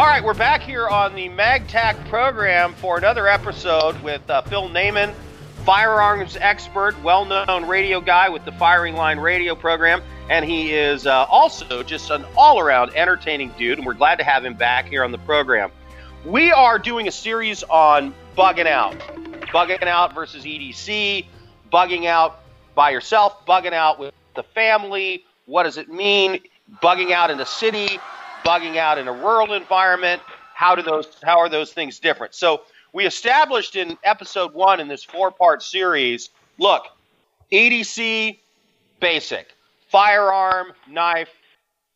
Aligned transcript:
All 0.00 0.06
right, 0.06 0.24
we're 0.24 0.32
back 0.32 0.62
here 0.62 0.88
on 0.88 1.14
the 1.14 1.28
MagTac 1.28 2.08
program 2.08 2.72
for 2.72 2.96
another 2.96 3.28
episode 3.28 4.02
with 4.02 4.22
uh, 4.30 4.40
Phil 4.40 4.70
Naiman, 4.70 5.12
firearms 5.66 6.38
expert, 6.40 6.98
well 7.02 7.26
known 7.26 7.66
radio 7.66 8.00
guy 8.00 8.30
with 8.30 8.42
the 8.46 8.52
Firing 8.52 8.96
Line 8.96 9.18
radio 9.18 9.54
program. 9.54 10.00
And 10.30 10.42
he 10.46 10.72
is 10.72 11.06
uh, 11.06 11.26
also 11.28 11.82
just 11.82 12.08
an 12.08 12.24
all 12.34 12.58
around 12.58 12.96
entertaining 12.96 13.52
dude, 13.58 13.76
and 13.76 13.86
we're 13.86 13.92
glad 13.92 14.16
to 14.20 14.24
have 14.24 14.42
him 14.42 14.54
back 14.54 14.86
here 14.86 15.04
on 15.04 15.12
the 15.12 15.18
program. 15.18 15.70
We 16.24 16.50
are 16.50 16.78
doing 16.78 17.06
a 17.06 17.12
series 17.12 17.62
on 17.64 18.14
bugging 18.38 18.66
out, 18.66 18.98
bugging 19.52 19.86
out 19.86 20.14
versus 20.14 20.44
EDC, 20.44 21.26
bugging 21.70 22.06
out 22.06 22.40
by 22.74 22.88
yourself, 22.88 23.44
bugging 23.44 23.74
out 23.74 23.98
with 23.98 24.14
the 24.34 24.44
family. 24.44 25.26
What 25.44 25.64
does 25.64 25.76
it 25.76 25.90
mean? 25.90 26.40
Bugging 26.82 27.12
out 27.12 27.30
in 27.30 27.36
the 27.36 27.44
city, 27.44 27.98
bugging 28.44 28.76
out 28.76 28.98
in 28.98 29.08
a 29.08 29.12
rural 29.12 29.52
environment. 29.52 30.22
How 30.54 30.74
do 30.74 30.82
those? 30.82 31.06
How 31.22 31.38
are 31.38 31.48
those 31.48 31.72
things 31.72 31.98
different? 31.98 32.34
So 32.34 32.62
we 32.92 33.06
established 33.06 33.76
in 33.76 33.96
episode 34.04 34.52
one 34.52 34.80
in 34.80 34.88
this 34.88 35.04
four-part 35.04 35.62
series. 35.62 36.30
Look, 36.58 36.86
EDC, 37.52 38.38
basic, 39.00 39.48
firearm, 39.88 40.72
knife, 40.88 41.30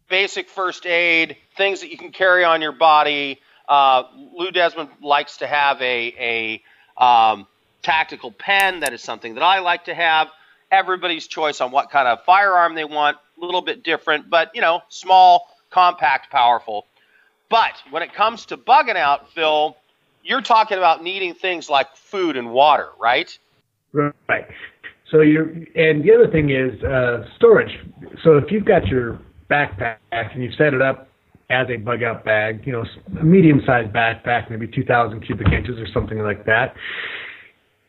basic 0.08 0.48
first 0.48 0.86
aid, 0.86 1.36
things 1.56 1.80
that 1.80 1.90
you 1.90 1.98
can 1.98 2.12
carry 2.12 2.44
on 2.44 2.62
your 2.62 2.72
body. 2.72 3.40
Uh, 3.68 4.04
Lou 4.34 4.50
Desmond 4.50 4.90
likes 5.02 5.38
to 5.38 5.46
have 5.46 5.80
a 5.80 6.62
a 6.98 7.02
um, 7.02 7.46
tactical 7.82 8.32
pen. 8.32 8.80
That 8.80 8.92
is 8.92 9.02
something 9.02 9.34
that 9.34 9.42
I 9.42 9.60
like 9.60 9.84
to 9.84 9.94
have. 9.94 10.28
Everybody's 10.70 11.26
choice 11.26 11.60
on 11.60 11.70
what 11.70 11.90
kind 11.90 12.08
of 12.08 12.24
firearm 12.24 12.74
they 12.74 12.84
want, 12.84 13.16
a 13.40 13.44
little 13.44 13.62
bit 13.62 13.84
different, 13.84 14.28
but 14.28 14.50
you 14.54 14.60
know, 14.60 14.82
small, 14.88 15.46
compact, 15.74 16.30
powerful. 16.30 16.86
But 17.50 17.74
when 17.90 18.02
it 18.02 18.14
comes 18.14 18.46
to 18.46 18.56
bugging 18.56 18.96
out, 18.96 19.30
Phil, 19.32 19.76
you're 20.22 20.40
talking 20.40 20.78
about 20.78 21.02
needing 21.02 21.34
things 21.34 21.68
like 21.68 21.94
food 21.96 22.36
and 22.36 22.52
water, 22.52 22.88
right? 22.98 23.36
Right. 23.92 24.46
So 25.10 25.20
you're, 25.20 25.50
and 25.76 26.02
the 26.02 26.12
other 26.14 26.28
thing 26.30 26.50
is 26.50 26.82
uh, 26.82 27.24
storage. 27.36 27.78
So 28.22 28.38
if 28.38 28.50
you've 28.50 28.64
got 28.64 28.86
your 28.86 29.20
backpack 29.50 29.98
and 30.12 30.42
you've 30.42 30.54
set 30.54 30.72
it 30.72 30.80
up 30.80 31.08
as 31.50 31.66
a 31.68 31.76
bug 31.76 32.02
out 32.02 32.24
bag, 32.24 32.62
you 32.64 32.72
know, 32.72 32.84
a 33.20 33.24
medium 33.24 33.60
sized 33.66 33.92
backpack, 33.92 34.50
maybe 34.50 34.66
2,000 34.66 35.20
cubic 35.20 35.48
inches 35.52 35.78
or 35.78 35.86
something 35.92 36.18
like 36.20 36.46
that. 36.46 36.74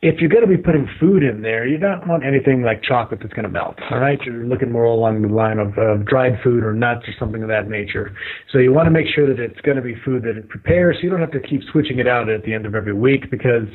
If 0.06 0.20
you're 0.20 0.30
going 0.30 0.46
to 0.46 0.48
be 0.48 0.56
putting 0.56 0.88
food 1.00 1.24
in 1.24 1.42
there, 1.42 1.66
you 1.66 1.78
don't 1.78 2.06
want 2.06 2.24
anything 2.24 2.62
like 2.62 2.80
chocolate 2.80 3.18
that's 3.20 3.34
going 3.34 3.42
to 3.42 3.50
melt. 3.50 3.74
All 3.90 3.98
right, 3.98 4.20
you're 4.24 4.46
looking 4.46 4.70
more 4.70 4.84
along 4.84 5.22
the 5.22 5.28
line 5.28 5.58
of 5.58 5.76
uh, 5.76 5.96
dried 6.06 6.38
food 6.44 6.62
or 6.62 6.72
nuts 6.72 7.02
or 7.08 7.14
something 7.18 7.42
of 7.42 7.48
that 7.48 7.68
nature. 7.68 8.16
So 8.52 8.58
you 8.58 8.72
want 8.72 8.86
to 8.86 8.92
make 8.92 9.06
sure 9.12 9.26
that 9.26 9.42
it's 9.42 9.60
going 9.62 9.76
to 9.76 9.82
be 9.82 9.96
food 10.04 10.22
that 10.22 10.36
it 10.36 10.48
prepares. 10.48 10.98
So 10.98 11.02
you 11.02 11.10
don't 11.10 11.18
have 11.18 11.32
to 11.32 11.40
keep 11.40 11.60
switching 11.72 11.98
it 11.98 12.06
out 12.06 12.28
at 12.28 12.44
the 12.44 12.54
end 12.54 12.66
of 12.66 12.76
every 12.76 12.94
week 12.94 13.32
because, 13.32 13.66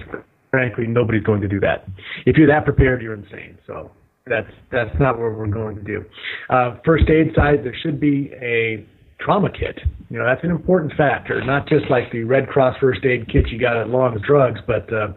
frankly, 0.52 0.88
nobody's 0.88 1.24
going 1.24 1.42
to 1.42 1.50
do 1.50 1.60
that. 1.60 1.86
If 2.26 2.38
you're 2.38 2.48
that 2.48 2.64
prepared, 2.64 3.02
you're 3.02 3.14
insane. 3.14 3.58
So 3.68 3.92
that's 4.26 4.48
that's 4.72 4.98
not 5.02 5.20
what 5.20 5.36
we're 5.36 5.48
going 5.48 5.76
to 5.76 5.84
do. 5.84 6.06
Uh, 6.50 6.78
first 6.86 7.10
aid 7.10 7.36
side, 7.36 7.66
there 7.66 7.76
should 7.84 8.00
be 8.00 8.32
a 8.42 8.88
trauma 9.20 9.50
kit. 9.52 9.80
You 10.10 10.18
know, 10.18 10.26
that's 10.26 10.46
an 10.46 10.52
important 10.52 10.94
factor, 10.96 11.44
not 11.44 11.68
just 11.68 11.90
like 11.90 12.10
the 12.14 12.24
Red 12.24 12.48
Cross 12.48 12.78
first 12.80 13.04
aid 13.04 13.30
kit 13.30 13.50
you 13.50 13.60
got 13.60 13.76
at 13.76 13.90
Long's 13.90 14.22
Drugs, 14.26 14.62
but 14.66 14.92
uh, 14.94 15.10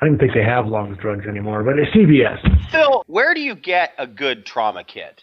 I 0.00 0.06
don't 0.06 0.14
even 0.14 0.26
think 0.26 0.34
they 0.34 0.44
have 0.44 0.66
Long's 0.66 0.96
Drugs 0.98 1.26
anymore, 1.26 1.62
but 1.62 1.78
it's 1.78 1.94
CVS. 1.94 2.70
Phil, 2.70 3.04
where 3.06 3.34
do 3.34 3.40
you 3.40 3.54
get 3.54 3.92
a 3.98 4.06
good 4.06 4.46
trauma 4.46 4.82
kit? 4.82 5.22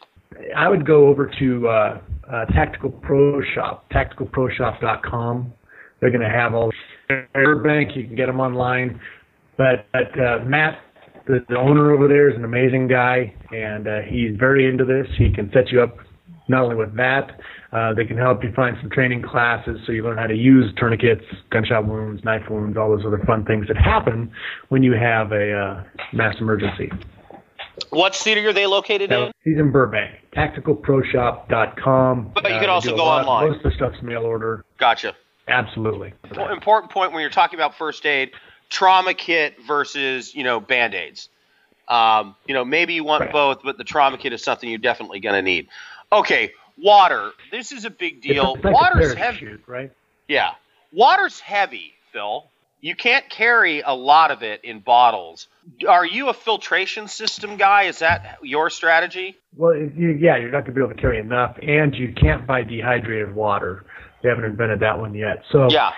I 0.56 0.70
would 0.70 0.86
go 0.86 1.08
over 1.08 1.32
to 1.40 1.68
uh, 1.68 2.02
uh, 2.32 2.46
Tactical 2.46 2.92
Pro 2.92 3.42
Shop, 3.56 3.90
tacticalproshop.com. 3.92 5.54
They're 6.00 6.12
going 6.12 6.22
to 6.22 6.30
have 6.30 6.54
all 6.54 6.72
Burbank. 7.34 7.96
You 7.96 8.06
can 8.06 8.16
get 8.16 8.28
them 8.28 8.40
online. 8.40 9.00
But, 9.58 9.88
but 9.92 10.20
uh, 10.20 10.46
Matt, 10.46 10.80
the, 11.26 11.44
the 11.50 11.58
owner 11.58 11.92
over 11.92 12.08
there, 12.08 12.30
is 12.30 12.36
an 12.36 12.46
amazing 12.46 12.88
guy, 12.88 13.34
and 13.52 13.88
uh, 13.88 14.02
he's 14.08 14.38
very 14.38 14.70
into 14.70 14.86
this. 14.86 15.08
He 15.18 15.32
can 15.34 15.50
set 15.54 15.72
you 15.72 15.82
up 15.82 15.98
not 16.48 16.64
only 16.64 16.76
with 16.76 16.96
that, 16.96 17.40
uh, 17.74 17.94
they 17.94 18.06
can 18.06 18.18
help 18.18 18.44
you 18.44 18.52
find 18.54 18.78
some 18.82 18.90
training 18.90 19.22
classes 19.22 19.80
so 19.86 19.92
you 19.92 20.04
learn 20.04 20.18
how 20.18 20.28
to 20.28 20.36
use 20.36 20.74
tourniquets, 20.78 21.24
gunshot 21.50 21.86
wounds, 21.86 22.24
knife 22.24 22.50
wounds, 22.50 22.78
all 22.78 22.90
those 22.96 23.06
other 23.06 23.20
fun 23.26 23.44
things 23.46 23.68
that 23.68 23.78
happen 23.78 24.32
when 24.70 24.84
you 24.84 24.94
have 24.94 25.32
a 25.32 25.54
uh, 25.54 25.84
mass 26.14 26.36
emergency. 26.40 26.90
What 27.92 28.16
city 28.16 28.44
are 28.46 28.54
they 28.54 28.66
located 28.66 29.12
in? 29.12 29.32
He's 29.44 29.58
in 29.60 29.72
Burbank. 29.72 30.12
TacticalProShop.com. 30.36 32.32
But 32.34 32.50
you 32.50 32.56
Uh, 32.56 32.60
can 32.60 32.70
also 32.70 32.96
go 32.96 33.06
lot- 33.06 33.26
online. 33.28 33.50
Most 33.52 33.58
of 33.66 33.72
the 33.72 33.78
stuff's 33.78 34.02
mail 34.02 34.24
order. 34.24 34.66
Gotcha. 34.78 35.16
Absolutely. 35.48 36.14
Well, 36.36 36.50
important 36.52 36.92
point 36.92 37.12
when 37.14 37.22
you're 37.22 37.30
talking 37.30 37.58
about 37.58 37.76
first 37.76 38.06
aid, 38.06 38.32
trauma 38.70 39.14
kit 39.14 39.56
versus 39.66 40.36
you 40.36 40.44
know 40.44 40.60
band 40.60 40.94
aids. 40.94 41.30
Um, 41.88 42.36
you 42.46 42.54
know, 42.54 42.66
maybe 42.66 42.94
you 42.96 43.06
want 43.06 43.22
Right. 43.22 43.32
both, 43.32 43.60
but 43.64 43.78
the 43.78 43.86
trauma 43.86 44.18
kit 44.18 44.34
is 44.34 44.44
something 44.44 44.68
you're 44.70 44.78
definitely 44.78 45.22
going 45.22 45.36
to 45.36 45.42
need. 45.42 45.70
Okay, 46.12 46.52
water. 46.78 47.32
This 47.52 47.72
is 47.72 47.86
a 47.86 47.90
big 47.90 48.22
deal. 48.22 48.56
Like 48.64 48.74
Water's 48.74 49.14
heavy. 49.14 49.58
right? 49.68 49.92
Yeah, 50.28 50.52
water's 50.92 51.40
heavy, 51.40 51.94
Phil. 52.14 52.46
You 52.80 52.96
can't 52.96 53.28
carry 53.30 53.82
a 53.82 53.92
lot 53.94 54.30
of 54.32 54.44
it 54.44 54.64
in 54.64 54.80
bottles. 54.80 55.48
Are 55.88 56.06
you 56.06 56.30
a 56.30 56.34
filtration 56.34 57.08
system 57.08 57.58
guy? 57.58 57.84
Is 57.84 58.00
that 58.00 58.38
your 58.44 58.70
strategy? 58.70 59.36
Well, 59.56 59.76
you, 59.76 60.10
yeah, 60.12 60.38
you're 60.38 60.52
not 60.52 60.62
going 60.62 60.66
to 60.66 60.72
be 60.74 60.82
able 60.82 60.94
to 60.96 61.02
carry 61.02 61.20
enough, 61.20 61.58
and 61.62 61.94
you 61.96 62.14
can't 62.14 62.46
buy 62.46 62.62
dehydrated 62.64 63.34
water. 63.34 63.84
They 64.22 64.30
haven't 64.30 64.46
invented 64.46 64.80
that 64.82 65.00
one 65.00 65.14
yet. 65.16 65.44
So 65.52 65.68
Yeah. 65.72 65.92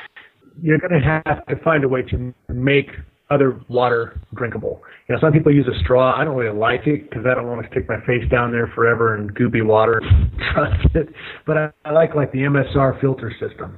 you're 0.61 0.77
going 0.77 0.99
to 1.01 1.21
have 1.25 1.45
to 1.47 1.55
find 1.57 1.83
a 1.83 1.87
way 1.89 2.01
to 2.03 2.33
make 2.47 2.87
other 3.29 3.59
water 3.67 4.19
drinkable. 4.33 4.81
You 5.07 5.15
know, 5.15 5.21
some 5.21 5.31
people 5.31 5.53
use 5.53 5.67
a 5.67 5.79
straw. 5.83 6.19
I 6.19 6.23
don't 6.23 6.35
really 6.35 6.57
like 6.57 6.87
it 6.87 7.09
because 7.09 7.25
I 7.29 7.35
don't 7.35 7.47
want 7.47 7.63
to 7.63 7.69
stick 7.69 7.87
my 7.87 7.99
face 8.05 8.27
down 8.31 8.51
there 8.51 8.71
forever 8.73 9.15
in 9.15 9.29
goopy 9.29 9.65
water. 9.65 10.01
Trust 10.53 10.95
it. 10.95 11.09
But 11.45 11.57
I, 11.57 11.69
I 11.85 11.91
like 11.91 12.15
like 12.15 12.31
the 12.31 12.39
MSR 12.39 12.99
filter 12.99 13.31
system. 13.39 13.77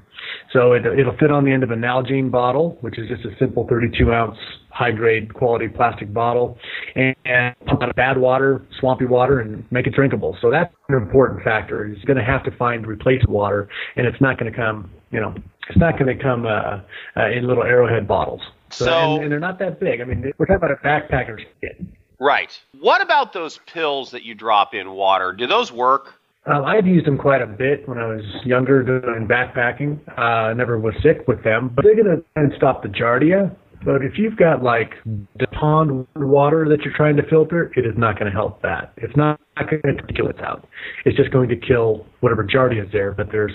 So 0.53 0.73
it, 0.73 0.85
it'll 0.85 1.17
fit 1.17 1.31
on 1.31 1.43
the 1.45 1.51
end 1.51 1.63
of 1.63 1.71
a 1.71 1.75
Nalgene 1.75 2.31
bottle, 2.31 2.77
which 2.81 2.97
is 2.97 3.09
just 3.09 3.25
a 3.25 3.37
simple 3.39 3.67
32 3.69 4.11
ounce 4.11 4.37
high 4.69 4.91
grade 4.91 5.33
quality 5.33 5.67
plastic 5.67 6.13
bottle, 6.13 6.57
and, 6.95 7.15
and 7.25 7.55
pump 7.65 7.83
out 7.83 7.95
bad 7.95 8.17
water, 8.17 8.65
swampy 8.79 9.05
water, 9.05 9.41
and 9.41 9.65
make 9.71 9.85
it 9.85 9.93
drinkable. 9.93 10.37
So 10.41 10.49
that's 10.49 10.73
an 10.89 10.95
important 10.95 11.43
factor. 11.43 11.85
You're 11.87 11.97
going 12.05 12.17
to 12.17 12.23
have 12.23 12.43
to 12.45 12.51
find 12.57 12.87
replacement 12.87 13.29
water, 13.29 13.67
and 13.97 14.07
it's 14.07 14.19
not 14.21 14.39
going 14.39 14.51
to 14.51 14.57
come, 14.57 14.89
you 15.11 15.19
know, 15.19 15.35
it's 15.69 15.77
not 15.77 15.99
going 15.99 16.15
to 16.15 16.21
come 16.21 16.45
uh, 16.45 16.79
uh, 17.17 17.29
in 17.31 17.47
little 17.47 17.63
arrowhead 17.63 18.07
bottles. 18.07 18.41
So, 18.73 18.85
So- 18.85 19.13
and, 19.15 19.23
and 19.23 19.31
they're 19.31 19.39
not 19.39 19.59
that 19.59 19.79
big. 19.79 20.01
I 20.01 20.03
mean, 20.05 20.31
we're 20.37 20.45
talking 20.45 20.55
about 20.57 20.71
a 20.71 20.75
backpacker's 20.77 21.43
kit. 21.61 21.81
Right. 22.19 22.51
What 22.79 23.01
about 23.01 23.33
those 23.33 23.59
pills 23.65 24.11
that 24.11 24.23
you 24.23 24.35
drop 24.35 24.73
in 24.75 24.91
water? 24.91 25.33
Do 25.33 25.47
those 25.47 25.71
work? 25.71 26.13
Um, 26.45 26.65
I've 26.65 26.87
used 26.87 27.05
them 27.05 27.17
quite 27.17 27.41
a 27.41 27.47
bit 27.47 27.87
when 27.87 27.97
I 27.99 28.05
was 28.07 28.23
younger 28.45 28.81
doing 28.83 29.27
backpacking. 29.27 29.99
Uh, 30.17 30.53
never 30.53 30.79
was 30.79 30.93
sick 31.03 31.27
with 31.27 31.43
them, 31.43 31.71
but 31.75 31.83
they're 31.83 31.95
going 31.95 32.23
to 32.49 32.57
stop 32.57 32.81
the 32.83 32.89
giardia. 32.89 33.55
But 33.83 34.03
if 34.03 34.17
you've 34.17 34.37
got 34.37 34.61
like 34.61 34.93
the 35.05 35.47
pond 35.47 36.05
water 36.15 36.67
that 36.69 36.81
you're 36.81 36.95
trying 36.95 37.15
to 37.17 37.23
filter, 37.27 37.71
it 37.75 37.85
is 37.85 37.93
not 37.97 38.19
going 38.19 38.31
to 38.31 38.31
help 38.31 38.61
that. 38.61 38.93
It's 38.97 39.15
not 39.15 39.39
going 39.57 39.81
to 39.97 40.13
kill 40.13 40.27
it 40.29 40.39
out. 40.43 40.67
It's 41.05 41.17
just 41.17 41.31
going 41.31 41.49
to 41.49 41.55
kill 41.55 42.05
whatever 42.19 42.43
giardia 42.43 42.85
is 42.85 42.91
there. 42.91 43.11
But 43.11 43.27
there's, 43.31 43.53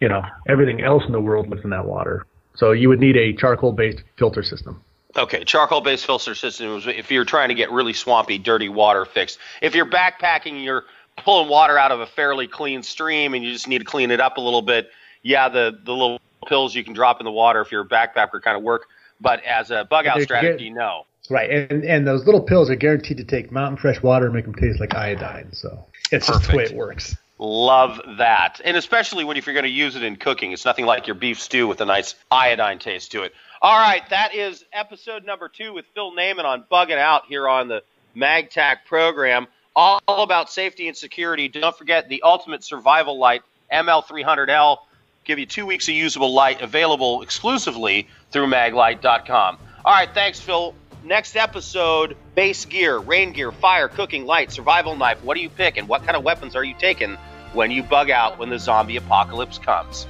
you 0.00 0.08
know, 0.08 0.20
everything 0.48 0.82
else 0.82 1.02
in 1.06 1.12
the 1.12 1.20
world 1.20 1.48
lives 1.48 1.62
in 1.64 1.70
that 1.70 1.86
water. 1.86 2.26
So 2.54 2.72
you 2.72 2.88
would 2.88 3.00
need 3.00 3.16
a 3.16 3.32
charcoal-based 3.32 4.02
filter 4.16 4.42
system. 4.42 4.82
Okay, 5.16 5.44
charcoal-based 5.44 6.06
filter 6.06 6.34
system 6.34 6.76
is 6.76 6.86
if 6.86 7.10
you're 7.10 7.24
trying 7.24 7.48
to 7.48 7.54
get 7.54 7.70
really 7.70 7.92
swampy, 7.92 8.38
dirty 8.38 8.68
water 8.68 9.04
fixed. 9.04 9.38
If 9.60 9.74
you're 9.74 9.86
backpacking, 9.86 10.64
you're 10.64 10.84
pulling 11.18 11.48
water 11.48 11.78
out 11.78 11.92
of 11.92 12.00
a 12.00 12.06
fairly 12.06 12.46
clean 12.46 12.82
stream, 12.82 13.34
and 13.34 13.44
you 13.44 13.52
just 13.52 13.68
need 13.68 13.78
to 13.78 13.84
clean 13.84 14.10
it 14.10 14.20
up 14.20 14.38
a 14.38 14.40
little 14.40 14.62
bit. 14.62 14.90
Yeah, 15.22 15.48
the 15.48 15.78
the 15.84 15.92
little 15.92 16.20
pills 16.46 16.74
you 16.74 16.82
can 16.82 16.94
drop 16.94 17.20
in 17.20 17.24
the 17.24 17.32
water 17.32 17.60
if 17.60 17.70
you're 17.70 17.82
a 17.82 17.88
backpacker 17.88 18.40
kind 18.42 18.56
of 18.56 18.62
work. 18.62 18.86
But 19.20 19.44
as 19.44 19.70
a 19.70 19.84
bug 19.84 20.06
out 20.06 20.20
strategy, 20.22 20.68
good. 20.68 20.76
no. 20.76 21.06
Right, 21.30 21.50
and 21.50 21.84
and 21.84 22.06
those 22.06 22.24
little 22.24 22.42
pills 22.42 22.70
are 22.70 22.74
guaranteed 22.74 23.18
to 23.18 23.24
take 23.24 23.52
mountain 23.52 23.76
fresh 23.76 24.02
water 24.02 24.26
and 24.26 24.34
make 24.34 24.44
them 24.44 24.54
taste 24.54 24.80
like 24.80 24.94
iodine. 24.94 25.52
So 25.52 25.86
it's 26.10 26.26
just 26.26 26.50
the 26.50 26.56
way 26.56 26.64
it 26.64 26.74
works. 26.74 27.16
Love 27.42 28.00
that. 28.18 28.60
And 28.64 28.76
especially 28.76 29.24
when 29.24 29.36
if 29.36 29.46
you're 29.46 29.54
going 29.54 29.64
to 29.64 29.68
use 29.68 29.96
it 29.96 30.04
in 30.04 30.14
cooking, 30.14 30.52
it's 30.52 30.64
nothing 30.64 30.86
like 30.86 31.08
your 31.08 31.16
beef 31.16 31.40
stew 31.40 31.66
with 31.66 31.80
a 31.80 31.84
nice 31.84 32.14
iodine 32.30 32.78
taste 32.78 33.10
to 33.12 33.24
it. 33.24 33.34
All 33.60 33.76
right, 33.76 34.08
that 34.10 34.32
is 34.32 34.64
episode 34.72 35.26
number 35.26 35.48
two 35.48 35.72
with 35.72 35.84
Phil 35.92 36.12
Naiman 36.12 36.44
on 36.44 36.62
Bugging 36.70 36.98
Out 36.98 37.26
here 37.26 37.48
on 37.48 37.66
the 37.66 37.82
MagTac 38.14 38.84
program. 38.86 39.48
All 39.74 40.00
about 40.06 40.52
safety 40.52 40.86
and 40.86 40.96
security. 40.96 41.48
Don't 41.48 41.76
forget 41.76 42.08
the 42.08 42.22
Ultimate 42.22 42.62
Survival 42.62 43.18
Light 43.18 43.42
ML300L. 43.72 44.78
Give 45.24 45.40
you 45.40 45.46
two 45.46 45.66
weeks 45.66 45.88
of 45.88 45.94
usable 45.94 46.32
light 46.32 46.62
available 46.62 47.22
exclusively 47.22 48.06
through 48.30 48.46
maglite.com. 48.46 49.58
All 49.84 49.92
right, 49.92 50.14
thanks, 50.14 50.38
Phil. 50.38 50.76
Next 51.02 51.34
episode 51.34 52.16
base 52.36 52.64
gear, 52.66 52.98
rain 52.98 53.32
gear, 53.32 53.50
fire, 53.50 53.88
cooking, 53.88 54.26
light, 54.26 54.52
survival 54.52 54.94
knife. 54.94 55.24
What 55.24 55.34
do 55.34 55.40
you 55.40 55.50
pick 55.50 55.76
and 55.76 55.88
what 55.88 56.04
kind 56.04 56.16
of 56.16 56.22
weapons 56.22 56.54
are 56.54 56.62
you 56.62 56.74
taking 56.78 57.18
when 57.52 57.70
you 57.70 57.82
bug 57.82 58.10
out 58.10 58.38
when 58.38 58.50
the 58.50 58.58
zombie 58.58 58.96
apocalypse 58.96 59.58
comes? 59.58 60.06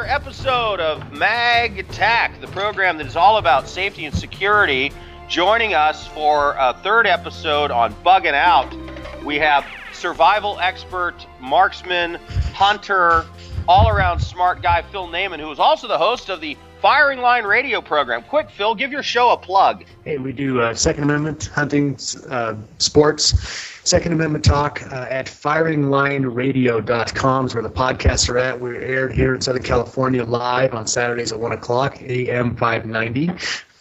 Another 0.00 0.14
episode 0.14 0.80
of 0.80 1.02
MagTac, 1.12 2.40
the 2.40 2.46
program 2.46 2.96
that 2.96 3.06
is 3.06 3.16
all 3.16 3.36
about 3.36 3.68
safety 3.68 4.06
and 4.06 4.14
security. 4.16 4.92
Joining 5.28 5.74
us 5.74 6.06
for 6.06 6.56
a 6.58 6.72
third 6.82 7.06
episode 7.06 7.70
on 7.70 7.92
bugging 7.96 8.32
out, 8.32 8.74
we 9.22 9.36
have 9.36 9.62
survival 10.00 10.58
expert, 10.60 11.14
marksman, 11.40 12.14
hunter, 12.54 13.26
all 13.68 13.88
around 13.88 14.18
smart 14.18 14.62
guy 14.62 14.82
Phil 14.82 15.06
Naiman, 15.06 15.38
who 15.38 15.50
is 15.50 15.58
also 15.58 15.86
the 15.86 15.98
host 15.98 16.30
of 16.30 16.40
the 16.40 16.56
Firing 16.80 17.20
Line 17.20 17.44
radio 17.44 17.82
program. 17.82 18.22
Quick, 18.22 18.48
Phil, 18.48 18.74
give 18.74 18.90
your 18.90 19.02
show 19.02 19.32
a 19.32 19.36
plug. 19.36 19.84
Hey, 20.02 20.16
we 20.16 20.32
do 20.32 20.62
uh, 20.62 20.72
Second 20.74 21.04
Amendment 21.04 21.50
hunting, 21.54 21.98
uh, 22.30 22.54
sports, 22.78 23.38
Second 23.84 24.14
Amendment 24.14 24.42
talk 24.42 24.82
uh, 24.90 25.06
at 25.10 25.26
firinglineradio.com 25.26 27.46
is 27.46 27.54
where 27.54 27.62
the 27.62 27.68
podcasts 27.68 28.30
are 28.30 28.38
at. 28.38 28.58
We're 28.58 28.80
aired 28.80 29.12
here 29.12 29.34
in 29.34 29.42
Southern 29.42 29.62
California 29.62 30.24
live 30.24 30.72
on 30.72 30.86
Saturdays 30.86 31.32
at 31.32 31.38
1 31.38 31.52
o'clock, 31.52 32.00
AM 32.00 32.56
590. 32.56 33.30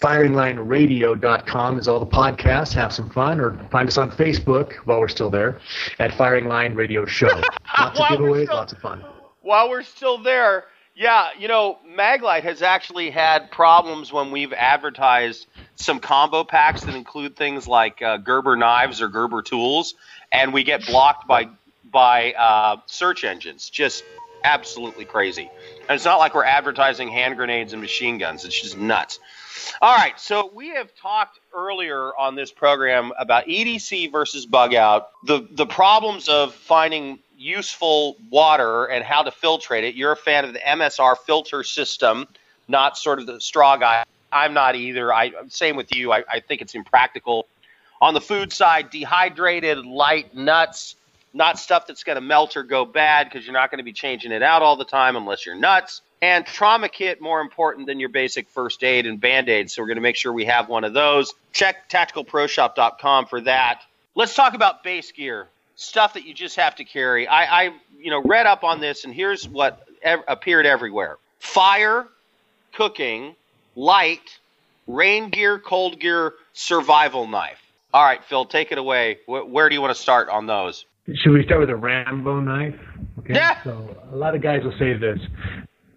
FiringLineRadio.com 0.01 1.77
is 1.77 1.87
all 1.87 1.99
the 1.99 2.05
podcasts. 2.05 2.73
Have 2.73 2.93
some 2.93 3.09
fun, 3.09 3.39
or 3.39 3.57
find 3.69 3.87
us 3.87 3.97
on 3.97 4.09
Facebook 4.11 4.73
while 4.85 4.99
we're 4.99 5.09
still 5.09 5.29
there 5.29 5.59
at 5.99 6.13
Firing 6.13 6.47
Line 6.47 6.73
Radio 6.73 7.05
Show. 7.05 7.27
Lots 7.77 7.99
of 7.99 8.05
giveaways, 8.05 8.45
still, 8.45 8.55
lots 8.55 8.73
of 8.73 8.79
fun. 8.79 9.03
While 9.41 9.69
we're 9.69 9.83
still 9.83 10.17
there, 10.17 10.65
yeah, 10.95 11.29
you 11.37 11.47
know, 11.47 11.79
Maglite 11.87 12.43
has 12.43 12.61
actually 12.61 13.09
had 13.09 13.51
problems 13.51 14.11
when 14.11 14.31
we've 14.31 14.53
advertised 14.53 15.47
some 15.75 15.99
combo 15.99 16.43
packs 16.43 16.81
that 16.81 16.95
include 16.95 17.35
things 17.35 17.67
like 17.67 18.01
uh, 18.01 18.17
Gerber 18.17 18.55
knives 18.55 19.01
or 19.01 19.07
Gerber 19.09 19.41
tools, 19.41 19.95
and 20.31 20.53
we 20.53 20.63
get 20.63 20.85
blocked 20.85 21.27
by 21.27 21.49
by 21.91 22.33
uh, 22.33 22.77
search 22.85 23.23
engines. 23.23 23.69
Just 23.69 24.03
absolutely 24.43 25.05
crazy. 25.05 25.49
And 25.87 25.95
it's 25.95 26.05
not 26.05 26.19
like 26.19 26.35
we're 26.35 26.45
advertising 26.45 27.09
hand 27.09 27.35
grenades 27.35 27.73
and 27.73 27.81
machine 27.81 28.17
guns. 28.17 28.45
It's 28.45 28.61
just 28.61 28.77
nuts. 28.77 29.19
All 29.81 29.95
right, 29.95 30.19
so 30.19 30.51
we 30.53 30.69
have 30.69 30.93
talked 30.95 31.39
earlier 31.53 32.15
on 32.17 32.35
this 32.35 32.51
program 32.51 33.11
about 33.17 33.45
EDC 33.45 34.11
versus 34.11 34.45
bug 34.45 34.73
out, 34.73 35.09
the 35.25 35.47
the 35.51 35.65
problems 35.65 36.27
of 36.27 36.53
finding 36.53 37.19
useful 37.37 38.17
water 38.29 38.85
and 38.85 39.03
how 39.03 39.23
to 39.23 39.31
filtrate 39.31 39.83
it. 39.83 39.95
You're 39.95 40.11
a 40.11 40.17
fan 40.17 40.43
of 40.43 40.53
the 40.53 40.59
MSR 40.59 41.17
filter 41.17 41.63
system, 41.63 42.27
not 42.67 42.97
sort 42.97 43.19
of 43.19 43.25
the 43.25 43.39
straw 43.39 43.77
guy. 43.77 44.03
I'm 44.31 44.53
not 44.53 44.75
either. 44.75 45.13
I 45.13 45.31
same 45.47 45.75
with 45.75 45.95
you. 45.95 46.11
I, 46.11 46.23
I 46.29 46.39
think 46.41 46.61
it's 46.61 46.75
impractical. 46.75 47.47
On 48.01 48.13
the 48.13 48.21
food 48.21 48.53
side, 48.53 48.89
dehydrated 48.91 49.85
light 49.85 50.35
nuts, 50.35 50.95
not 51.33 51.59
stuff 51.59 51.87
that's 51.87 52.03
going 52.03 52.15
to 52.15 52.21
melt 52.21 52.55
or 52.55 52.63
go 52.63 52.85
bad 52.85 53.27
because 53.29 53.45
you're 53.45 53.53
not 53.53 53.71
going 53.71 53.79
to 53.79 53.83
be 53.83 53.93
changing 53.93 54.31
it 54.31 54.43
out 54.43 54.61
all 54.61 54.75
the 54.75 54.85
time 54.85 55.15
unless 55.15 55.45
you're 55.45 55.55
nuts. 55.55 56.01
And 56.21 56.45
trauma 56.45 56.89
kit 56.89 57.21
more 57.21 57.39
important 57.39 57.87
than 57.87 57.99
your 57.99 58.09
basic 58.09 58.49
first 58.49 58.83
aid 58.83 59.05
and 59.05 59.21
band 59.21 59.47
aid. 59.47 59.71
So 59.71 59.81
we're 59.81 59.87
going 59.87 59.97
to 59.97 60.01
make 60.01 60.17
sure 60.17 60.33
we 60.33 60.45
have 60.45 60.67
one 60.67 60.83
of 60.83 60.93
those. 60.93 61.33
Check 61.53 61.89
tacticalproshop.com 61.89 63.27
for 63.27 63.41
that. 63.41 63.81
Let's 64.15 64.35
talk 64.35 64.53
about 64.53 64.83
base 64.83 65.11
gear 65.13 65.47
stuff 65.79 66.15
that 66.15 66.25
you 66.25 66.33
just 66.33 66.57
have 66.57 66.75
to 66.75 66.83
carry. 66.83 67.27
I, 67.27 67.63
I 67.63 67.73
you 67.97 68.11
know, 68.11 68.21
read 68.21 68.45
up 68.45 68.63
on 68.63 68.79
this, 68.79 69.05
and 69.05 69.13
here's 69.13 69.47
what 69.47 69.87
ev- 70.03 70.23
appeared 70.27 70.65
everywhere: 70.65 71.17
fire, 71.39 72.07
cooking, 72.73 73.35
light, 73.75 74.37
rain 74.87 75.29
gear, 75.29 75.57
cold 75.57 75.99
gear, 75.99 76.33
survival 76.53 77.27
knife. 77.27 77.61
All 77.93 78.03
right, 78.03 78.23
Phil, 78.23 78.45
take 78.45 78.71
it 78.71 78.77
away. 78.77 79.19
Wh- 79.25 79.49
where 79.49 79.69
do 79.69 79.75
you 79.75 79.81
want 79.81 79.95
to 79.95 80.01
start 80.01 80.29
on 80.29 80.45
those? 80.45 80.85
Should 81.15 81.31
we 81.31 81.43
start 81.43 81.61
with 81.61 81.69
a 81.69 81.75
Rambo 81.75 82.39
knife? 82.39 82.75
Okay. 83.19 83.33
Yeah. 83.33 83.63
So 83.63 83.95
a 84.11 84.15
lot 84.15 84.35
of 84.35 84.41
guys 84.41 84.63
will 84.63 84.77
say 84.77 84.93
this. 84.93 85.19